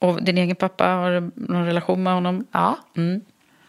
[0.00, 2.46] Och din egen pappa, har du någon relation med honom?
[2.52, 2.78] Ja.
[2.96, 3.20] Mm.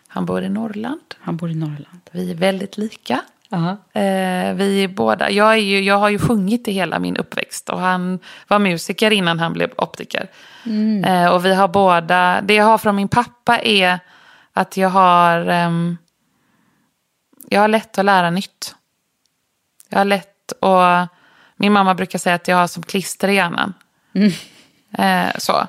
[0.08, 1.16] Han bor i Norrland.
[1.20, 2.02] Han bor i Norrland.
[2.12, 3.22] Vi är väldigt lika.
[3.54, 4.50] Uh -huh.
[4.50, 7.80] eh, vi båda, jag, är ju, jag har ju sjungit i hela min uppväxt och
[7.80, 10.28] han var musiker innan han blev optiker.
[10.66, 11.04] Mm.
[11.04, 14.00] Eh, och vi har båda, det jag har från min pappa är
[14.54, 15.72] att jag har, eh,
[17.50, 18.76] jag har lätt att lära nytt.
[19.90, 21.08] Jag har lätt och
[21.56, 23.74] min mamma brukar säga att jag har som klister i hjärnan.
[24.14, 24.32] Mm.
[24.98, 25.68] Eh, så.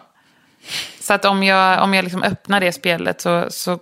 [1.00, 3.78] Så att om jag, om jag liksom öppnar det spelet så, så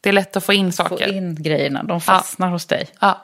[0.00, 1.06] det är lätt att få in saker.
[1.06, 2.52] Få in grejerna, de fastnar ja.
[2.52, 2.88] hos dig.
[3.00, 3.20] Ja.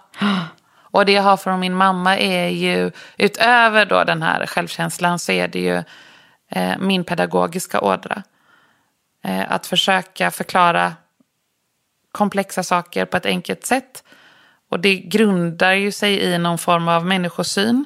[0.94, 5.32] Och det jag har från min mamma är ju, utöver då den här självkänslan, så
[5.32, 5.82] är det ju
[6.48, 8.22] eh, min pedagogiska ådra.
[9.24, 10.92] Eh, att försöka förklara
[12.12, 14.04] komplexa saker på ett enkelt sätt.
[14.70, 17.84] Och det grundar ju sig i någon form av människosyn,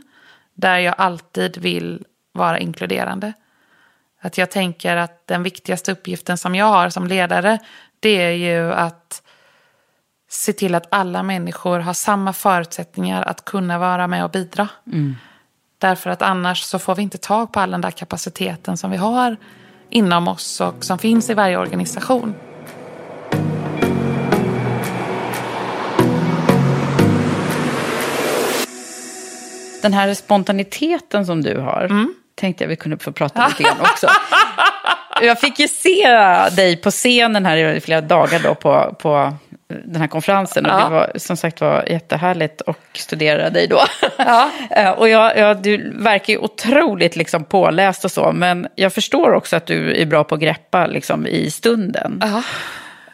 [0.55, 3.32] där jag alltid vill vara inkluderande.
[4.20, 7.59] Att jag tänker att den viktigaste uppgiften som jag har som ledare,
[8.01, 9.22] det är ju att
[10.28, 14.68] se till att alla människor har samma förutsättningar att kunna vara med och bidra.
[14.86, 15.16] Mm.
[15.78, 18.97] Därför att annars så får vi inte tag på all den där kapaciteten som vi
[18.97, 19.36] har
[19.91, 22.34] inom oss och som finns i varje organisation.
[29.82, 32.14] Den här spontaniteten som du har, mm.
[32.34, 34.07] tänkte jag vi kunde få prata lite grann också.
[35.22, 36.09] Jag fick ju se
[36.57, 39.34] dig på scenen här i flera dagar då på, på
[39.69, 40.66] den här konferensen.
[40.66, 40.85] Och Ja.
[40.85, 43.81] det var som sagt var jättehärligt att studera dig då.
[44.16, 44.51] Ja.
[44.71, 48.33] Eh, och jag, jag, du verkar ju otroligt liksom påläst och så.
[48.33, 52.23] Men jag förstår också att du är bra på att greppa liksom, i stunden.
[52.23, 52.43] Ja.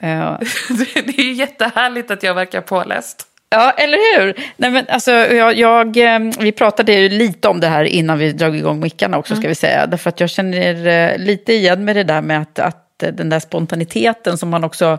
[0.08, 0.38] Eh,
[1.04, 3.26] Det är ju jättehärligt att jag verkar påläst.
[3.50, 4.34] Ja, eller hur?
[4.56, 8.32] Nej, men alltså, jag, jag, eh, vi pratade ju lite om det här innan vi
[8.32, 9.86] drog igång mickarna också, ska vi säga.
[9.86, 14.38] Därför att jag känner lite igen med det där med att, att den där spontaniteten
[14.38, 14.98] som man också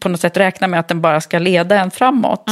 [0.00, 2.50] på något sätt räknar med att den bara ska leda en framåt.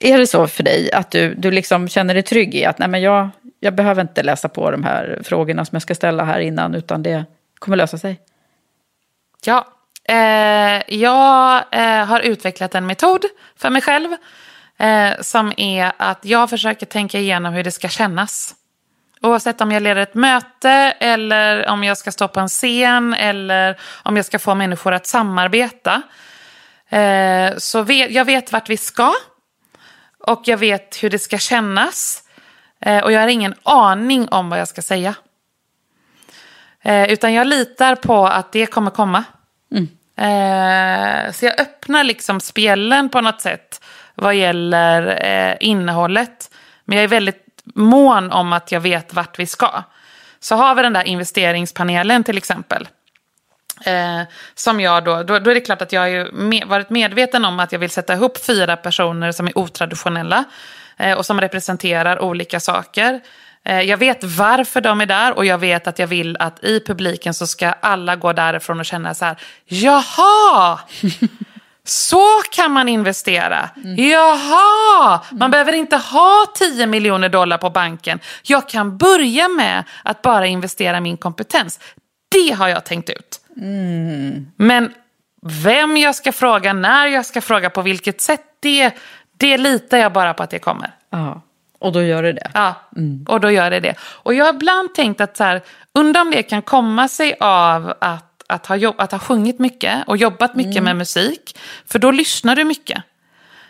[0.00, 2.88] Är det så för dig att du, du liksom känner dig trygg i att nej,
[2.88, 3.28] men jag,
[3.60, 7.02] jag behöver inte läsa på de här frågorna som jag ska ställa här innan, utan
[7.02, 7.24] det
[7.58, 8.20] kommer lösa sig?
[9.44, 9.66] Ja,
[10.08, 13.24] eh, jag eh, har utvecklat en metod
[13.56, 14.08] för mig själv.
[14.78, 18.54] Eh, som är att jag försöker tänka igenom hur det ska kännas.
[19.26, 20.70] Oavsett om jag leder ett möte
[21.00, 25.06] eller om jag ska stå på en scen eller om jag ska få människor att
[25.06, 26.02] samarbeta.
[26.88, 29.12] Eh, så vet, jag vet vart vi ska
[30.18, 32.22] och jag vet hur det ska kännas.
[32.80, 35.14] Eh, och jag har ingen aning om vad jag ska säga.
[36.82, 39.24] Eh, utan jag litar på att det kommer komma.
[40.16, 46.50] Eh, så jag öppnar liksom spjällen på något sätt vad gäller eh, innehållet.
[46.84, 49.82] Men jag är väldigt mån om att jag vet vart vi ska.
[50.40, 52.88] Så har vi den där investeringspanelen till exempel.
[53.84, 54.22] Eh,
[54.54, 57.44] som jag då, då, då är det klart att jag har ju med, varit medveten
[57.44, 60.44] om att jag vill sätta ihop fyra personer som är otraditionella.
[60.96, 63.20] Eh, och som representerar olika saker.
[63.64, 66.80] Eh, jag vet varför de är där och jag vet att jag vill att i
[66.80, 70.78] publiken så ska alla gå därifrån och känna så här, jaha!
[71.88, 73.70] Så kan man investera.
[73.96, 75.20] Jaha!
[75.30, 78.20] Man behöver inte ha 10 miljoner dollar på banken.
[78.42, 81.80] Jag kan börja med att bara investera min kompetens.
[82.28, 83.40] Det har jag tänkt ut.
[84.56, 84.94] Men
[85.42, 88.92] vem jag ska fråga, när jag ska fråga, på vilket sätt, det,
[89.36, 90.90] det litar jag bara på att det kommer.
[91.10, 91.42] Ja,
[91.78, 92.50] och då gör det det.
[92.54, 92.74] Ja,
[93.28, 93.94] och då gör det det.
[94.00, 95.62] Och jag har ibland tänkt att så här,
[95.94, 100.08] undrar om det kan komma sig av att, att, ha, jobb, att ha sjungit mycket
[100.08, 101.58] och jobbat mycket med musik.
[101.86, 103.02] För då lyssnar du mycket.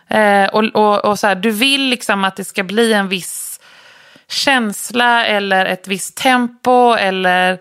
[0.09, 3.61] Eh, och och, och så här, du vill liksom att det ska bli en viss
[4.29, 7.59] känsla eller ett visst tempo eller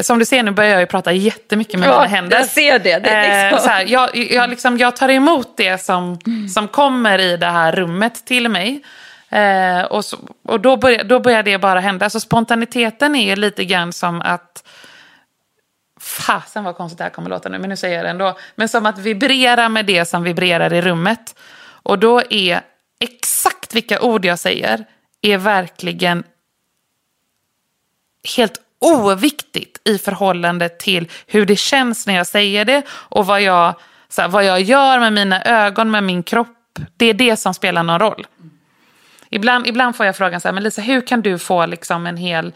[0.00, 2.36] som du ser nu börjar jag ju prata jättemycket med Ja, mina händer.
[2.36, 2.98] jag ser det.
[2.98, 6.18] Det är liksom- Eh, så här, jag, jag, liksom, jag tar emot det som,
[6.54, 8.82] som kommer i det här rummet till mig.
[9.28, 12.10] Eh, och så, och då, börjar, då börjar det bara hända.
[12.10, 14.64] Så spontaniteten är ju lite grann som att...
[16.20, 18.38] Fasen vad konstigt det här kommer låta nu, men nu säger jag det ändå.
[18.54, 21.38] Men som att vibrera med det som vibrerar i rummet.
[21.82, 22.60] Och då är
[23.00, 24.84] exakt vilka ord jag säger
[25.22, 26.24] är verkligen
[28.36, 33.74] helt oviktigt i förhållande till hur det känns när jag säger det och vad jag,
[34.08, 36.78] så här, vad jag gör med mina ögon, med min kropp.
[36.96, 38.26] Det är det som spelar någon roll.
[39.30, 42.16] Ibland, ibland får jag frågan så här, men Lisa, hur kan du få liksom en
[42.16, 42.52] hel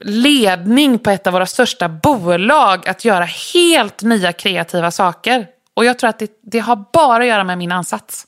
[0.00, 5.46] ledning på ett av våra största bolag att göra helt nya kreativa saker?
[5.74, 8.26] Och jag tror att det, det har bara att göra med min ansats.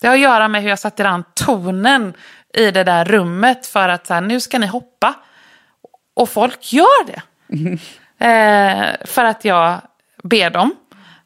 [0.00, 2.14] Det har att göra med hur jag satte an tonen
[2.54, 5.14] i det där rummet för att så här, nu ska ni hoppa.
[6.14, 7.22] Och folk gör det.
[8.26, 9.80] eh, för att jag
[10.22, 10.74] ber dem.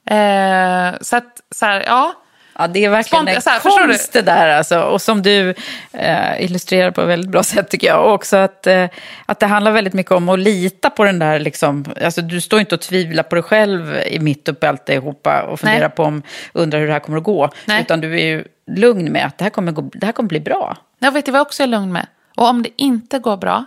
[0.07, 2.22] Eh, så att, så här, ja.
[2.59, 4.81] Ja, det är verkligen Spont- en så här, konst det där alltså.
[4.81, 5.55] Och som du
[5.93, 8.05] eh, illustrerar på ett väldigt bra sätt tycker jag.
[8.07, 8.87] Och också att, eh,
[9.27, 11.85] att det handlar väldigt mycket om att lita på den där liksom.
[12.05, 15.61] Alltså du står inte och tvivlar på dig själv i mitt uppe i alltihopa och
[15.61, 15.91] funderar Nej.
[15.97, 16.23] på om,
[16.53, 17.51] undrar hur det här kommer att gå.
[17.65, 17.81] Nej.
[17.83, 20.41] Utan du är ju lugn med att det här kommer, gå, det här kommer bli
[20.41, 20.77] bra.
[20.99, 22.07] Jag vet du vad jag också är lugn med?
[22.37, 23.65] Och om det inte går bra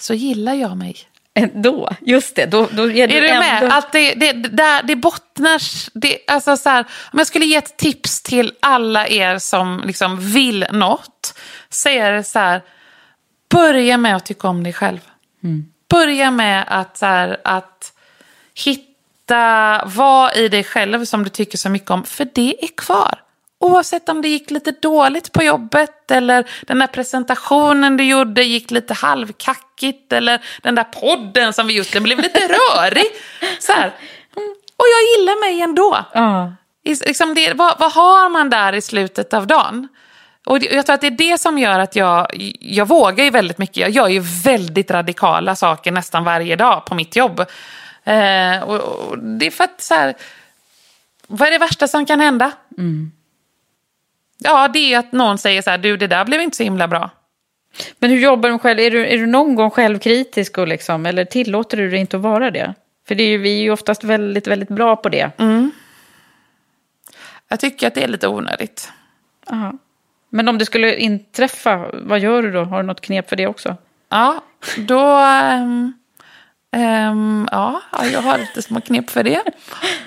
[0.00, 0.96] så gillar jag mig.
[1.54, 2.46] Då, just det.
[2.46, 3.62] Då, då ger Är du med?
[3.62, 5.60] ändå- Att det, det, det, det bottnar...
[5.98, 10.32] Det, alltså så här, om jag skulle ge ett tips till alla er som liksom
[10.32, 12.62] vill något så är det så här,
[13.50, 15.00] börja med att tycka om dig själv.
[15.90, 17.92] Börja med att, så här, att
[18.64, 23.18] hitta vad i dig själv som du tycker så mycket om, för det är kvar.
[23.62, 28.70] Oavsett om det gick lite dåligt på jobbet eller den där presentationen du gjorde gick
[28.70, 33.04] lite halvkackigt eller den där podden som vi just blev lite rörig.
[33.58, 33.86] Så här.
[34.76, 35.98] Och jag gillar mig ändå.
[36.84, 39.88] I- Liksom det, vad, vad har man där i slutet av dagen?
[40.46, 42.26] Och jag tror att det är det som gör att jag,
[42.60, 43.76] jag vågar ju väldigt mycket.
[43.76, 47.40] Jag gör ju väldigt radikala saker nästan varje dag på mitt jobb.
[48.04, 50.14] Eh, och, och det är för att så här,
[51.26, 52.52] vad är det värsta som kan hända?
[54.44, 56.88] Ja, det är att någon säger så här, du det där blev inte så himla
[56.88, 57.10] bra.
[57.98, 58.80] Men hur jobbar du själv?
[58.80, 62.22] Är du, är du någon gång självkritisk och liksom, eller tillåter du dig inte att
[62.22, 62.74] vara det?
[63.08, 65.30] För det är ju, vi är ju oftast väldigt, väldigt bra på det.
[65.38, 65.70] Mm.
[67.48, 68.92] Jag tycker att det är lite onödigt.
[69.50, 69.72] Aha.
[70.28, 72.64] Men om det skulle inträffa, vad gör du då?
[72.64, 73.76] Har du något knep för det också?
[74.08, 74.42] Ja,
[74.76, 75.18] då...
[75.18, 75.92] Um,
[76.76, 79.42] um, ja, jag har lite små knep för det.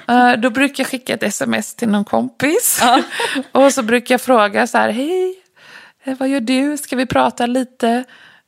[0.09, 2.79] Uh, då brukar jag skicka ett sms till någon kompis.
[2.81, 3.01] Ja.
[3.51, 5.35] och så brukar jag fråga så här, hej,
[6.03, 6.77] eh, vad gör du?
[6.77, 8.03] Ska vi prata lite?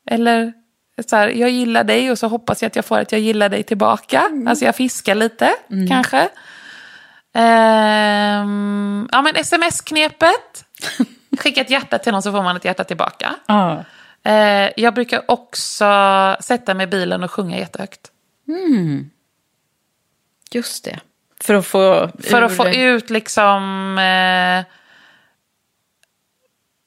[0.09, 0.53] Eller
[1.09, 3.49] så här, jag gillar dig och så hoppas jag att jag får att jag gillar
[3.49, 4.21] dig tillbaka.
[4.21, 4.47] Mm.
[4.47, 5.87] Alltså jag fiskar lite, mm.
[5.87, 6.29] kanske.
[7.33, 10.65] Um, ja men sms-knepet.
[11.39, 13.35] Skicka ett hjärta till någon så får man ett hjärta tillbaka.
[13.45, 13.75] Ah.
[14.27, 15.85] Uh, jag brukar också
[16.39, 18.11] sätta mig i bilen och sjunga jättehögt.
[18.47, 19.09] Mm.
[20.51, 20.99] Just det.
[21.41, 22.11] För att få...
[22.19, 23.97] För att få ut liksom...
[23.97, 24.63] Uh,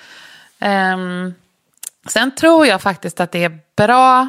[0.59, 0.97] Eh,
[2.09, 4.29] sen tror jag faktiskt att det är bra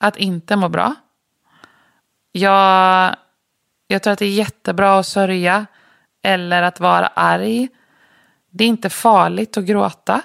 [0.00, 0.94] att inte må bra.
[2.32, 3.16] Jag,
[3.86, 5.66] jag tror att det är jättebra att sörja
[6.22, 7.68] eller att vara arg.
[8.50, 10.20] Det är inte farligt att gråta.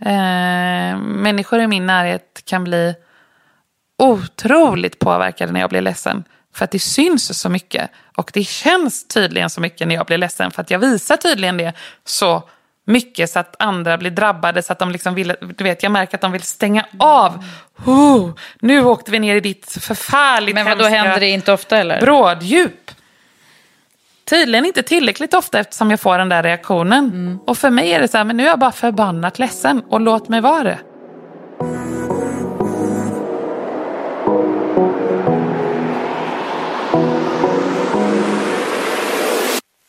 [0.00, 2.94] Eh, människor i min närhet kan bli
[3.98, 6.24] otroligt påverkade när jag blir ledsen.
[6.54, 7.90] För att det syns så mycket.
[8.16, 10.50] Och det känns tydligen så mycket när jag blir ledsen.
[10.50, 11.72] För att jag visar tydligen det
[12.04, 12.48] så
[12.84, 14.62] mycket så att andra blir drabbade.
[14.62, 17.44] Så att de liksom vill, du vet, jag märker att de vill stänga av.
[17.84, 18.30] Oh,
[18.60, 22.00] nu åkte vi ner i ditt förfärligt Men vad då händer det inte ofta eller?
[22.00, 22.81] Bråddjup.
[24.24, 27.04] Tydligen inte tillräckligt ofta eftersom jag får den där reaktionen.
[27.04, 27.38] Mm.
[27.46, 30.00] Och för mig är det så här, men nu är jag bara förbannat ledsen och
[30.00, 30.78] låt mig vara det.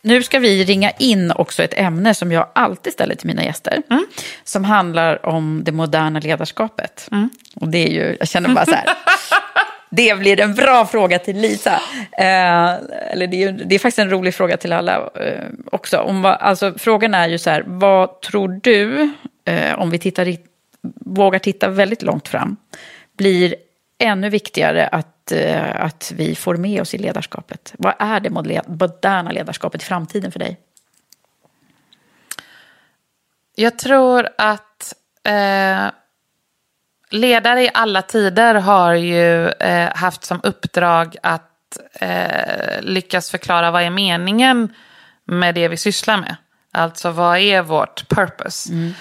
[0.06, 3.82] Nu ska vi ringa in också ett ämne som jag alltid ställer till mina gäster.
[3.90, 4.06] Mm.
[4.44, 7.08] Som handlar om det moderna ledarskapet.
[7.12, 7.30] Mm.
[7.56, 8.86] Och det är ju, jag känner bara så här.
[9.96, 11.82] det blir en bra fråga till Lisa.
[12.12, 12.74] Eh,
[13.12, 15.98] eller det är, det är faktiskt en rolig fråga till alla eh, också.
[15.98, 19.12] Om, alltså, frågan är ju så här, vad tror du,
[19.46, 20.38] eh, om vi tittar,
[20.96, 22.58] vågar titta väldigt långt fram,
[23.18, 23.56] blir
[23.98, 27.74] ännu viktigare att, eh, att vi får med oss i ledarskapet?
[27.78, 28.30] Vad är det
[28.68, 30.58] moderna ledarskapet i framtiden för dig?
[33.56, 35.86] Jag tror att eh,
[37.14, 43.82] ledare i alla tider har ju eh, haft som uppdrag att eh, lyckas förklara vad
[43.82, 44.74] är meningen
[45.26, 46.36] med det vi sysslar med.
[46.72, 48.74] Alltså vad är vårt purpose?
[48.74, 48.94] Mm.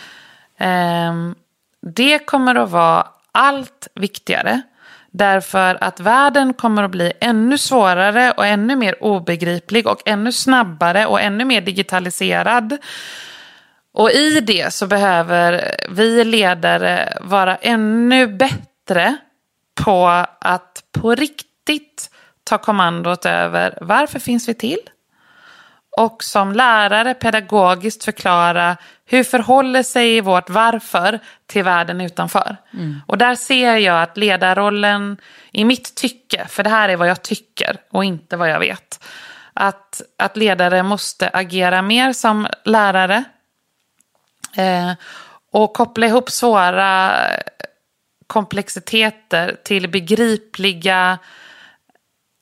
[0.58, 1.34] Eh,
[1.82, 4.62] det kommer att vara allt viktigare.
[5.10, 11.06] Därför att världen kommer att bli ännu svårare och ännu mer obegriplig och ännu snabbare
[11.06, 12.78] och ännu mer digitaliserad.
[13.92, 19.16] Och i det så behöver vi ledare vara ännu bättre
[19.74, 20.06] på
[20.40, 22.10] att på riktigt
[22.44, 24.78] ta kommandot över varför finns vi till?
[25.96, 32.56] Och som lärare pedagogiskt förklara hur förhåller sig vårt varför till världen utanför?
[32.72, 33.00] Mm.
[33.06, 35.16] Och där ser jag att ledarrollen,
[35.52, 39.04] i mitt tycke, för det här är vad jag tycker och inte vad jag vet,
[39.52, 43.24] att, att ledare måste agera mer som lärare
[44.56, 44.92] eh,
[45.52, 47.16] och koppla ihop svåra
[48.26, 51.18] komplexiteter till begripliga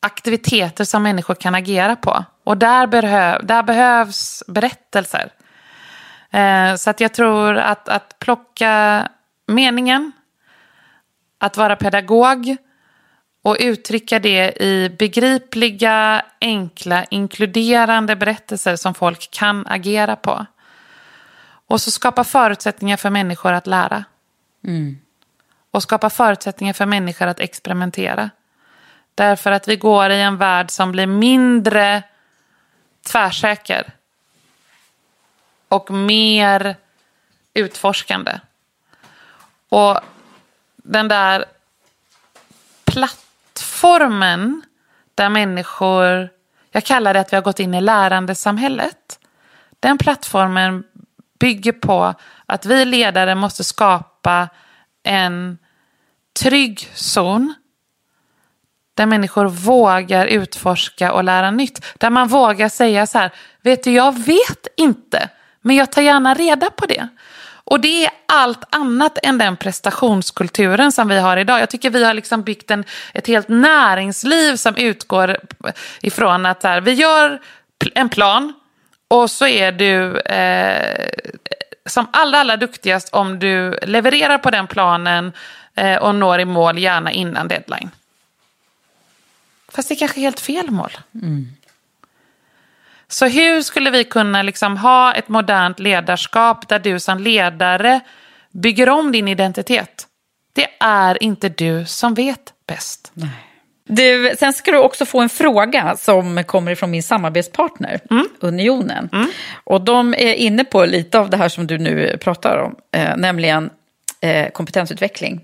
[0.03, 2.25] aktiviteter som människor kan agera på.
[2.45, 5.31] Och där, behöv, där behövs berättelser.
[6.31, 9.09] Eh, så att jag tror att, att plocka
[9.47, 10.13] meningen,
[11.39, 12.57] att vara pedagog
[13.43, 20.47] och uttrycka det i begripliga, enkla, inkluderande berättelser som folk kan agera på.
[21.71, 24.05] Och så skapa förutsättningar för människor att lära.
[24.65, 24.99] Mm.
[25.71, 28.31] Och skapa förutsättningar för människor att experimentera.
[29.15, 32.03] Därför att vi går i en värld som blir mindre
[33.07, 33.93] tvärsäker.
[35.69, 36.77] Och mer
[37.55, 38.41] utforskande.
[39.69, 40.01] Och
[40.77, 41.45] den där
[42.85, 44.63] plattformen
[45.15, 46.29] där människor,
[46.71, 49.19] jag kallar det att vi har gått in i lärandesamhället.
[49.81, 50.85] Den plattformen
[51.41, 52.15] bygger på
[52.47, 54.49] att vi ledare måste skapa
[55.03, 55.59] en
[56.41, 57.55] trygg zon
[58.95, 61.87] där människor vågar utforska och lära nytt.
[61.99, 63.31] Där man vågar säga så här,
[63.63, 65.29] vet du jag vet inte,
[65.61, 67.09] men jag tar gärna reda på det.
[67.65, 71.61] Och det är allt annat än den prestationskulturen som vi har idag.
[71.61, 72.85] Jag tycker vi har liksom byggt en,
[73.15, 75.37] ett helt näringsliv som utgår
[76.01, 77.41] ifrån att här, vi gör
[77.95, 78.53] en plan
[79.11, 81.09] och så är du eh,
[81.87, 85.33] som allra, allra duktigast om du levererar på den planen
[85.75, 87.91] eh, och når i mål gärna innan deadline.
[89.69, 90.91] Fast det är kanske helt fel mål.
[91.15, 91.49] Mm.
[93.09, 98.01] Så hur skulle vi kunna liksom ha ett modernt ledarskap där du som ledare
[98.51, 100.07] bygger om din identitet?
[100.53, 103.11] Det är inte du som vet bäst.
[103.15, 103.50] Nej.
[103.91, 108.29] Du, sen ska du också få en fråga som kommer från min samarbetspartner, Mm.
[108.41, 109.09] Unionen.
[109.65, 113.17] Och de är inne på lite av det här som du nu pratar om, eh,
[113.17, 113.71] nämligen
[114.21, 115.41] eh, kompetensutveckling.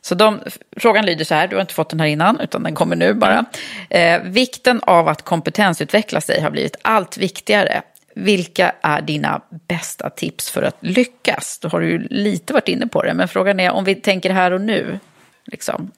[0.00, 0.40] Så de,
[0.76, 3.14] frågan lyder så här, du har inte fått den här innan, utan den kommer nu
[3.14, 3.44] bara.
[3.90, 7.82] Eh, vikten av att kompetensutveckla sig har blivit allt viktigare.
[8.14, 11.58] Vilka är dina bästa tips för att lyckas?
[11.62, 14.30] Då har du ju lite varit inne på det, men frågan är om vi tänker
[14.30, 14.98] här och nu.
[15.44, 15.90] Liksom.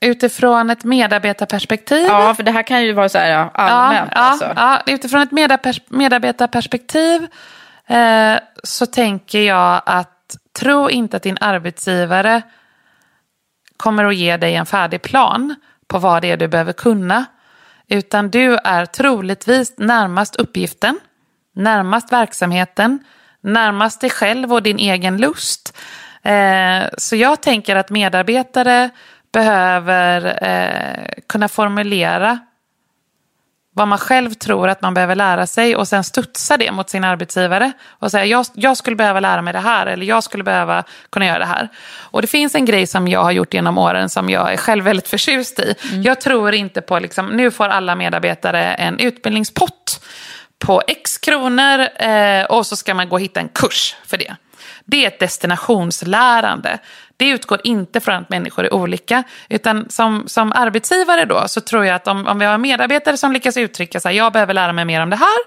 [0.00, 2.06] Utifrån ett medarbetarperspektiv?
[2.06, 4.10] Ja, för det här kan ju vara så här ja, allmänt.
[4.14, 4.52] Ja, alltså.
[4.56, 7.26] ja, utifrån ett medarbetars- medarbetarperspektiv
[7.86, 12.42] eh, så tänker jag att tro inte att din arbetsgivare
[13.76, 15.54] kommer att ge dig en färdig plan
[15.88, 17.24] på vad det är du behöver kunna.
[17.88, 21.00] Utan du är troligtvis närmast uppgiften,
[21.54, 22.98] närmast verksamheten,
[23.40, 25.78] närmast dig själv och din egen lust.
[26.22, 28.90] Eh, så jag tänker att medarbetare
[29.32, 32.38] behöver eh, kunna formulera
[33.72, 37.04] vad man själv tror att man behöver lära sig och sen studsa det mot sin
[37.04, 40.84] arbetsgivare och säga jag, jag skulle behöva lära mig det här eller jag skulle behöva
[41.10, 41.68] kunna göra det här.
[42.00, 44.84] Och det finns en grej som jag har gjort genom åren som jag är själv
[44.84, 45.74] väldigt förtjust i.
[46.04, 50.04] Jag tror inte på liksom, nu får alla medarbetare en utbildningspott
[50.58, 54.36] på x kronor eh, och så ska man gå och hitta en kurs för det.
[54.90, 56.78] Det är ett destinationslärande.
[57.16, 59.22] Det utgår inte från att människor är olika.
[59.48, 63.32] Utan som, som arbetsgivare då så tror jag att om, om vi har medarbetare som
[63.32, 65.38] lyckas uttrycka sig, jag behöver lära mig mer om det här.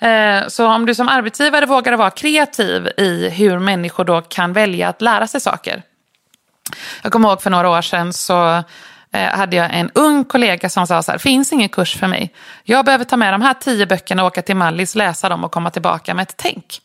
[0.00, 4.88] Eh, så om du som arbetsgivare vågar vara kreativ i hur människor då kan välja
[4.88, 5.82] att lära sig saker.
[7.02, 8.62] Jag kommer ihåg för några år sedan så
[9.12, 12.34] eh, hade jag en ung kollega som sa så här, finns ingen kurs för mig.
[12.64, 15.52] Jag behöver ta med de här tio böckerna och åka till Mallis, läsa dem och
[15.52, 16.80] komma tillbaka med ett tänk.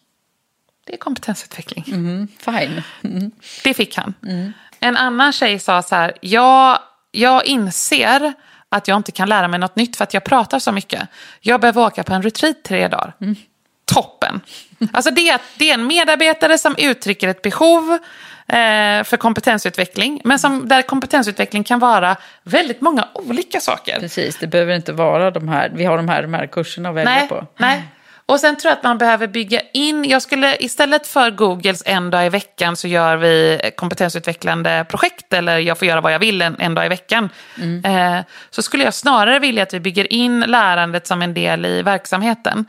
[0.87, 1.85] Det är kompetensutveckling.
[1.87, 2.81] Mm, fine.
[3.03, 3.31] Mm.
[3.63, 4.13] Det fick han.
[4.79, 6.79] En annan tjej sa så här, jag,
[7.11, 8.33] jag inser
[8.69, 11.01] att jag inte kan lära mig något nytt för att jag pratar så mycket.
[11.41, 13.13] Jag behöver åka på en retreat tre dagar.
[13.85, 14.41] Toppen.
[14.93, 17.91] Alltså det, är- det är en medarbetare som uttrycker ett behov
[18.47, 20.21] eh, för kompetensutveckling.
[20.23, 23.99] Men som, där kompetensutveckling kan vara väldigt många olika saker.
[23.99, 26.95] Precis, det behöver inte vara de här, vi har de här, de här kurserna att
[26.95, 27.47] välja Nej, på.
[27.57, 27.83] nej.
[28.27, 32.09] Och sen tror jag att man behöver bygga in, jag skulle istället för Googles en
[32.09, 36.41] dag i veckan så gör vi kompetensutvecklande projekt eller jag får göra vad jag vill
[36.41, 37.29] en, en dag i veckan.
[37.83, 38.19] Eh,
[38.49, 42.65] så skulle jag snarare vilja att vi bygger in lärandet som en del i verksamheten.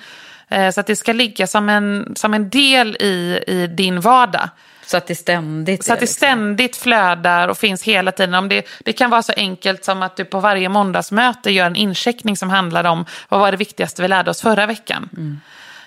[0.49, 4.49] Eh, så att det ska ligga som en, som en del i, i din vardag.
[4.87, 8.35] Så att det ständigt Så att det ständigt flödar och finns hela tiden.
[8.35, 11.77] Om det, det kan vara så enkelt som att du på varje måndagsmöte gör en
[11.77, 15.09] incheckning som handlar om vad var det viktigaste vi lärde oss förra veckan.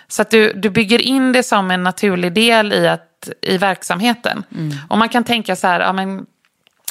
[0.08, 4.44] Så att du, du bygger in det som en naturlig del i, att, i verksamheten.
[4.90, 6.26] Och man kan tänka så här, ja, men,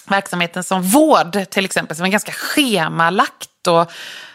[0.06, 3.93] verksamheten som vård till exempel, som är ganska schemalagt och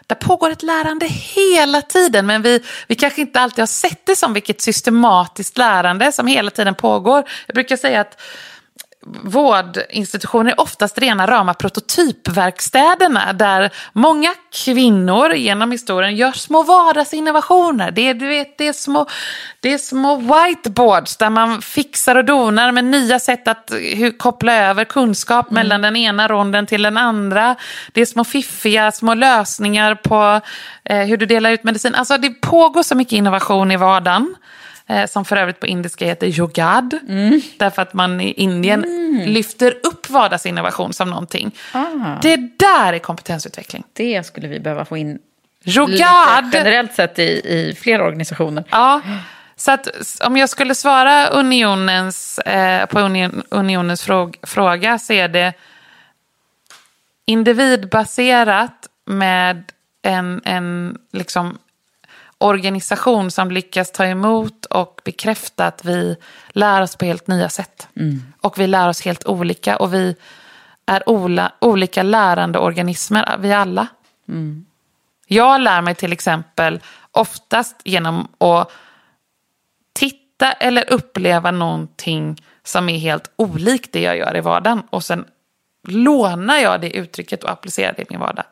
[0.07, 4.15] där pågår ett lärande hela tiden, men vi, vi kanske inte alltid har sett det
[4.15, 7.23] som vilket systematiskt lärande som hela tiden pågår.
[7.47, 8.21] Jag brukar säga att
[9.05, 14.33] vårdinstitutioner är oftast rena rama prototypverkstäderna där många
[14.65, 17.91] kvinnor genom historien gör små vardagsinnovationer.
[17.91, 19.05] Det är, du vet, det, är små,
[19.59, 24.53] det är små whiteboards där man fixar och donar med nya sätt att hur, koppla
[24.53, 27.55] över kunskap mellan den ena ronden till den andra.
[27.91, 30.41] Det är små fiffiga små lösningar på
[30.83, 31.95] eh, hur du delar ut medicin.
[31.95, 34.35] Alltså det pågår så mycket innovation i vardagen.
[34.93, 36.99] Eh, som för övrigt på indiska heter yogad.
[37.57, 38.85] Därför att man i Indien
[39.25, 41.51] lyfter upp vardagsinnovation som någonting.
[41.71, 42.19] Ah.
[42.21, 43.83] Det där är kompetensutveckling.
[43.93, 45.19] Det skulle vi behöva få in
[45.65, 46.49] Yogad!
[46.53, 48.63] generellt sett i, i fler organisationer.
[48.69, 49.01] Ja,
[49.55, 49.87] så att
[50.23, 55.53] om jag skulle svara unionens, eh, på union, unionens fråg, fråga så är det
[57.25, 59.63] individbaserat med
[60.01, 61.57] en, en liksom
[62.43, 66.17] organisation som lyckas ta emot och bekräfta att vi
[66.49, 67.87] lär oss på helt nya sätt.
[68.41, 69.77] Och vi lär oss helt olika.
[69.77, 70.15] Och vi
[70.85, 73.87] är ola, olika lärande organismer, vi alla.
[75.27, 76.79] Jag lär mig till exempel
[77.11, 78.71] oftast genom att
[79.93, 84.83] titta eller uppleva någonting som är helt olikt det jag gör i vardagen.
[84.89, 85.25] Och sen
[85.87, 88.45] lånar jag det uttrycket och applicerar det i min vardag.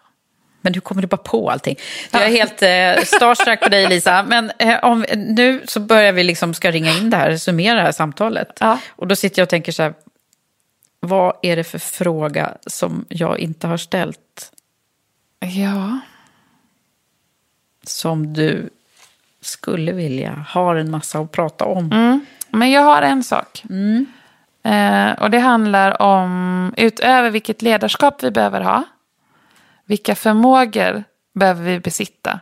[0.61, 1.75] Men du kommer du bara på allting.
[2.11, 4.23] Jag är helt eh, starstruck på dig Lisa.
[4.23, 7.81] Men eh, om, nu så börjar vi liksom ska ringa in det här, summera det
[7.81, 8.57] här samtalet.
[8.59, 8.77] Ja.
[8.89, 9.93] Och då sitter jag och tänker så här,
[10.99, 14.51] vad är det för fråga som jag inte har ställt?
[15.39, 15.99] Ja.
[17.83, 18.69] Som du
[19.41, 21.91] skulle vilja, har en massa att prata om.
[21.91, 22.25] Mm.
[22.49, 23.63] Men jag har en sak.
[24.63, 28.83] Eh, och det handlar om, utöver vilket ledarskap vi behöver ha,
[29.91, 31.03] vilka förmågor
[31.39, 32.39] behöver vi besitta?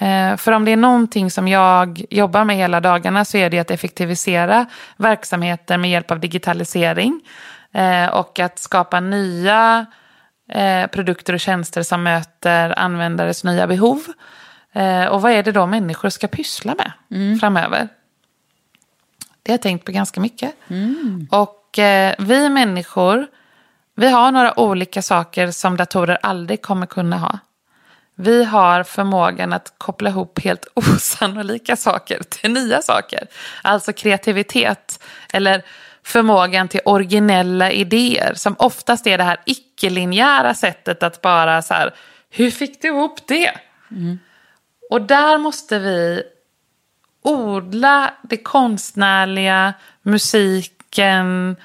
[0.00, 3.58] Eh, för om det är någonting som jag jobbar med hela dagarna så är det
[3.58, 4.66] att effektivisera
[4.96, 7.20] verksamheter med hjälp av digitalisering.
[7.72, 9.86] Eh, och att skapa nya
[10.48, 14.02] eh, produkter och tjänster som möter användares nya behov.
[14.72, 16.92] Eh, och vad är det då människor ska pyssla med
[17.40, 17.88] framöver?
[19.42, 20.54] Det har jag tänkt på ganska mycket.
[21.30, 23.26] Och eh, vi människor,
[23.96, 27.38] vi har några olika saker som datorer aldrig kommer kunna ha.
[28.14, 33.26] Vi har förmågan att koppla ihop helt osannolika saker till nya saker.
[33.62, 35.02] Alltså kreativitet
[35.32, 35.62] eller
[36.02, 41.94] förmågan till originella idéer som oftast är det här icke-linjära sättet att bara så här,
[42.30, 43.52] hur fick du ihop det?
[44.90, 46.22] Och där måste vi
[47.22, 51.56] odla det konstnärliga, musiken,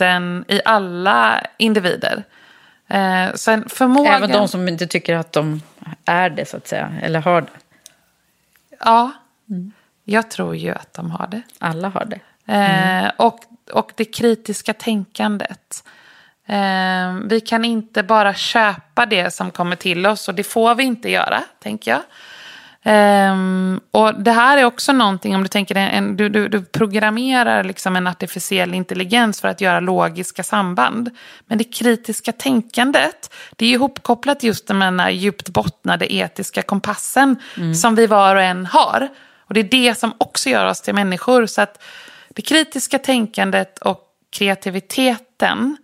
[0.00, 2.24] kreativiteten i alla individer.
[2.88, 4.14] Eh, sen förmågan...
[4.14, 5.62] Även de som inte tycker att de
[6.04, 6.92] är det, så att säga.
[7.02, 7.48] Eller har det.
[8.84, 9.10] Ja,
[10.04, 11.42] jag tror ju att de har det.
[11.58, 12.20] Alla har det.
[12.52, 13.40] Eh, och,
[13.72, 15.84] och det kritiska tänkandet.
[16.46, 20.84] Eh, vi kan inte bara köpa det som kommer till oss och det får vi
[20.84, 22.00] inte göra, tänker jag.
[22.84, 27.64] Ehm, och det här är också någonting, om du tänker en, du, du, du programmerar
[27.64, 31.10] liksom en artificiell intelligens för att göra logiska samband.
[31.46, 37.36] Men det kritiska tänkandet, det är ihopkopplat just med den här djupt bottnade etiska kompassen
[37.74, 39.08] som vi var och en har.
[39.38, 41.46] Och det är det som också gör oss till människor.
[41.46, 41.82] Så att
[42.28, 44.00] det kritiska tänkandet och
[44.32, 45.76] kreativiteten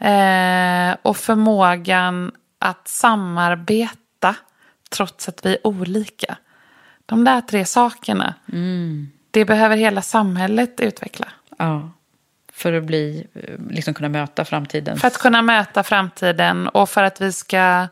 [0.00, 4.34] eh, och förmågan att samarbeta
[4.88, 6.36] trots att vi är olika.
[7.06, 8.34] De där tre sakerna,
[9.30, 11.28] det behöver hela samhället utveckla.
[11.58, 11.90] Ja.
[12.52, 13.26] För att bli,
[13.70, 14.98] liksom kunna möta framtiden.
[14.98, 17.88] För att kunna möta framtiden och för att vi ska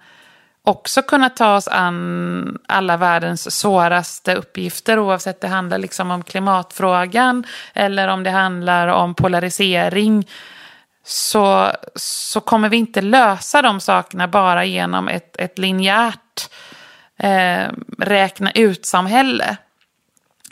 [0.63, 7.45] också kunna ta oss an alla världens svåraste uppgifter oavsett det handlar liksom om klimatfrågan
[7.75, 10.29] eller om det handlar om polarisering
[11.05, 16.51] så, så kommer vi inte lösa de sakerna bara genom ett, ett linjärt
[17.19, 17.69] eh,
[17.99, 19.57] räkna ut-samhälle.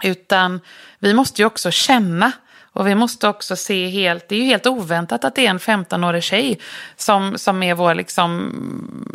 [0.03, 0.61] Utan
[0.99, 2.33] vi måste ju också känna
[2.75, 5.59] och vi måste också se helt, det är ju helt oväntat att det är en
[5.59, 6.59] 15-årig tjej
[6.97, 8.51] som, som är vår liksom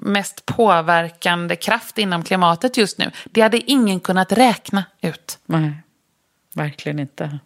[0.01, 3.11] mest påverkande kraft inom klimatet just nu.
[3.26, 5.39] Det hade ingen kunnat räkna ut.
[5.45, 5.71] Nej,
[6.53, 7.39] verkligen inte.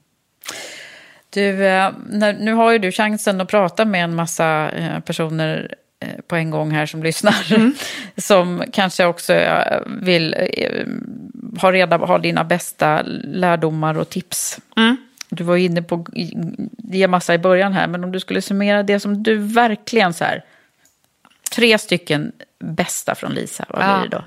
[1.30, 5.76] Du, eh, när, nu har ju du chansen att prata med en massa eh, personer
[6.28, 7.36] på en gång här som lyssnar.
[8.22, 10.86] Som kanske också eh, vill eh,
[11.62, 14.60] ha reda ha dina bästa lärdomar och tips.
[15.30, 16.06] Du var ju inne på
[16.78, 20.24] ge massa i början här, men om du skulle summera det som du verkligen så
[20.24, 20.44] här.
[21.56, 24.00] Tre stycken bästa från Lisa, vad Ja.
[24.00, 24.24] blir det då?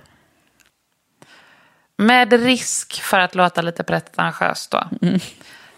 [2.05, 4.89] Med risk för att låta lite pretentiös då.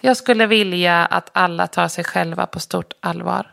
[0.00, 3.50] Jag skulle vilja att alla tar sig själva på stort allvar.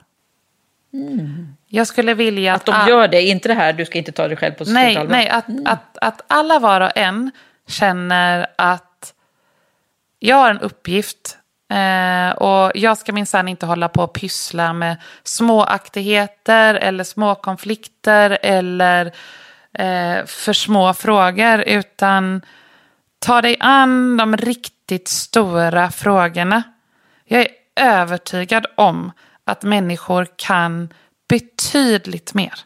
[1.67, 4.27] Jag skulle vilja att, Att de gör det, inte det här du ska inte ta
[4.27, 5.11] dig själv på stort Nej, allvar.
[5.15, 7.31] nej att, att, att alla var och en
[7.67, 9.13] känner att
[10.19, 11.37] jag har en uppgift.
[11.69, 18.37] Eh, och jag ska minsann inte hålla på och pyssla med småaktigheter eller små konflikter
[18.41, 19.05] eller
[19.73, 21.61] eh, för små frågor.
[21.61, 22.41] Utan
[23.19, 26.63] ta dig an de riktigt stora frågorna.
[27.25, 29.11] Jag är övertygad om
[29.45, 30.93] att människor kan
[31.27, 32.65] betydligt mer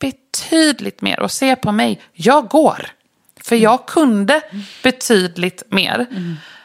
[0.00, 1.20] betydligt mer.
[1.20, 2.86] Och se på mig, jag går.
[3.44, 4.40] För jag kunde
[4.82, 6.06] betydligt mer.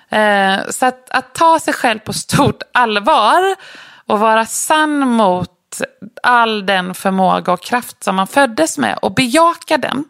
[0.10, 3.56] Eh, så att, att ta sig själv på stort allvar
[4.06, 5.52] och vara sann mot
[6.24, 10.06] all den förmåga och kraft som man föddes med och bejaka den.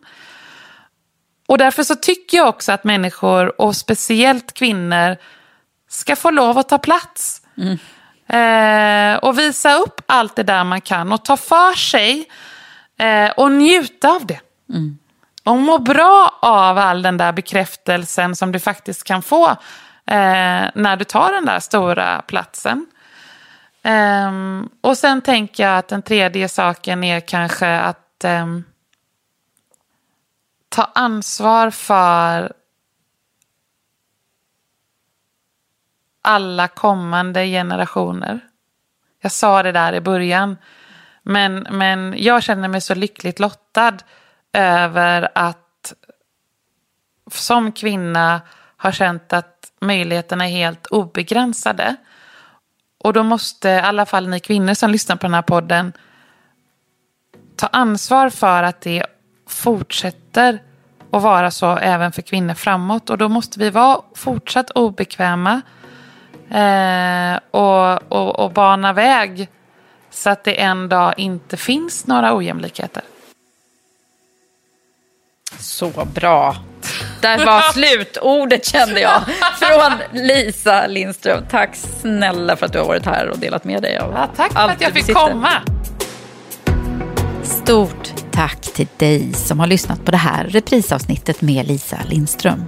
[1.47, 5.17] Och därför så tycker jag också att människor, och speciellt kvinnor,
[5.89, 7.41] ska få lov att ta plats.
[7.57, 7.77] Mm.
[8.27, 12.29] Eh, och visa upp allt det där man kan och ta för sig
[12.99, 14.39] eh, och njuta av det.
[14.69, 14.97] Mm.
[15.43, 19.49] Och må bra av all den där bekräftelsen som du faktiskt kan få
[20.07, 22.85] eh, när du tar den där stora platsen.
[23.85, 28.63] Um, och sen tänker jag att den tredje saken är kanske att um,
[30.69, 32.53] ta ansvar för
[36.25, 38.39] alla kommande generationer.
[39.21, 40.57] Jag sa det där i början.
[41.23, 43.97] Men, men jag känner mig så lyckligt lottad
[44.53, 45.93] över att
[47.31, 48.41] som kvinna
[48.77, 51.95] har känt att möjligheterna är helt obegränsade.
[52.97, 55.93] Och då måste i alla fall ni kvinnor som lyssnar på den här podden
[57.55, 59.05] ta ansvar för att det
[59.47, 60.59] fortsätter
[61.11, 63.09] att vara så även för kvinnor framåt.
[63.09, 65.61] Och då måste vi vara fortsatt obekväma
[67.51, 69.49] och, och, och bana väg
[70.11, 73.03] så att det en dag inte finns några ojämlikheter.
[75.59, 76.55] Så bra.
[77.21, 79.21] Där var slutordet kände jag.
[79.59, 81.45] Från Lisa Lindström.
[81.49, 84.53] Tack snälla för att du har varit här och delat med dig av ja, Tack
[84.53, 85.29] för allt att jag fick besitter.
[85.29, 85.51] komma.
[87.43, 92.63] Stort tack till dig som har lyssnat på det här reprisavsnittet med Lisa Lindström.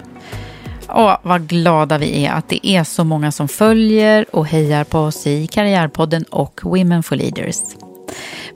[0.89, 4.99] Åh, vad glada vi är att det är så många som följer och hejar på
[4.99, 7.57] oss i Karriärpodden och Women for Leaders.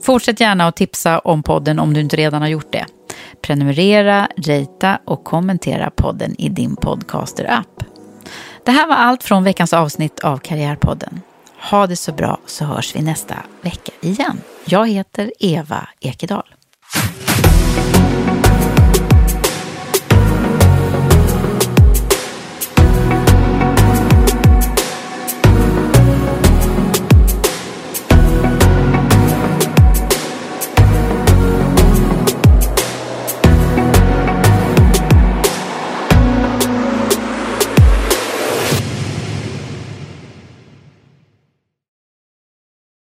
[0.02, 2.86] Fortsätt gärna att tipsa om podden om du inte redan har gjort det.
[3.42, 7.84] Prenumerera, rita och kommentera podden i din podcaster-app.
[8.64, 11.20] Det här var allt från veckans avsnitt av Karriärpodden.
[11.70, 14.40] Ha det så bra så hörs vi nästa vecka igen.
[14.64, 16.54] Jag heter Eva Ekedal.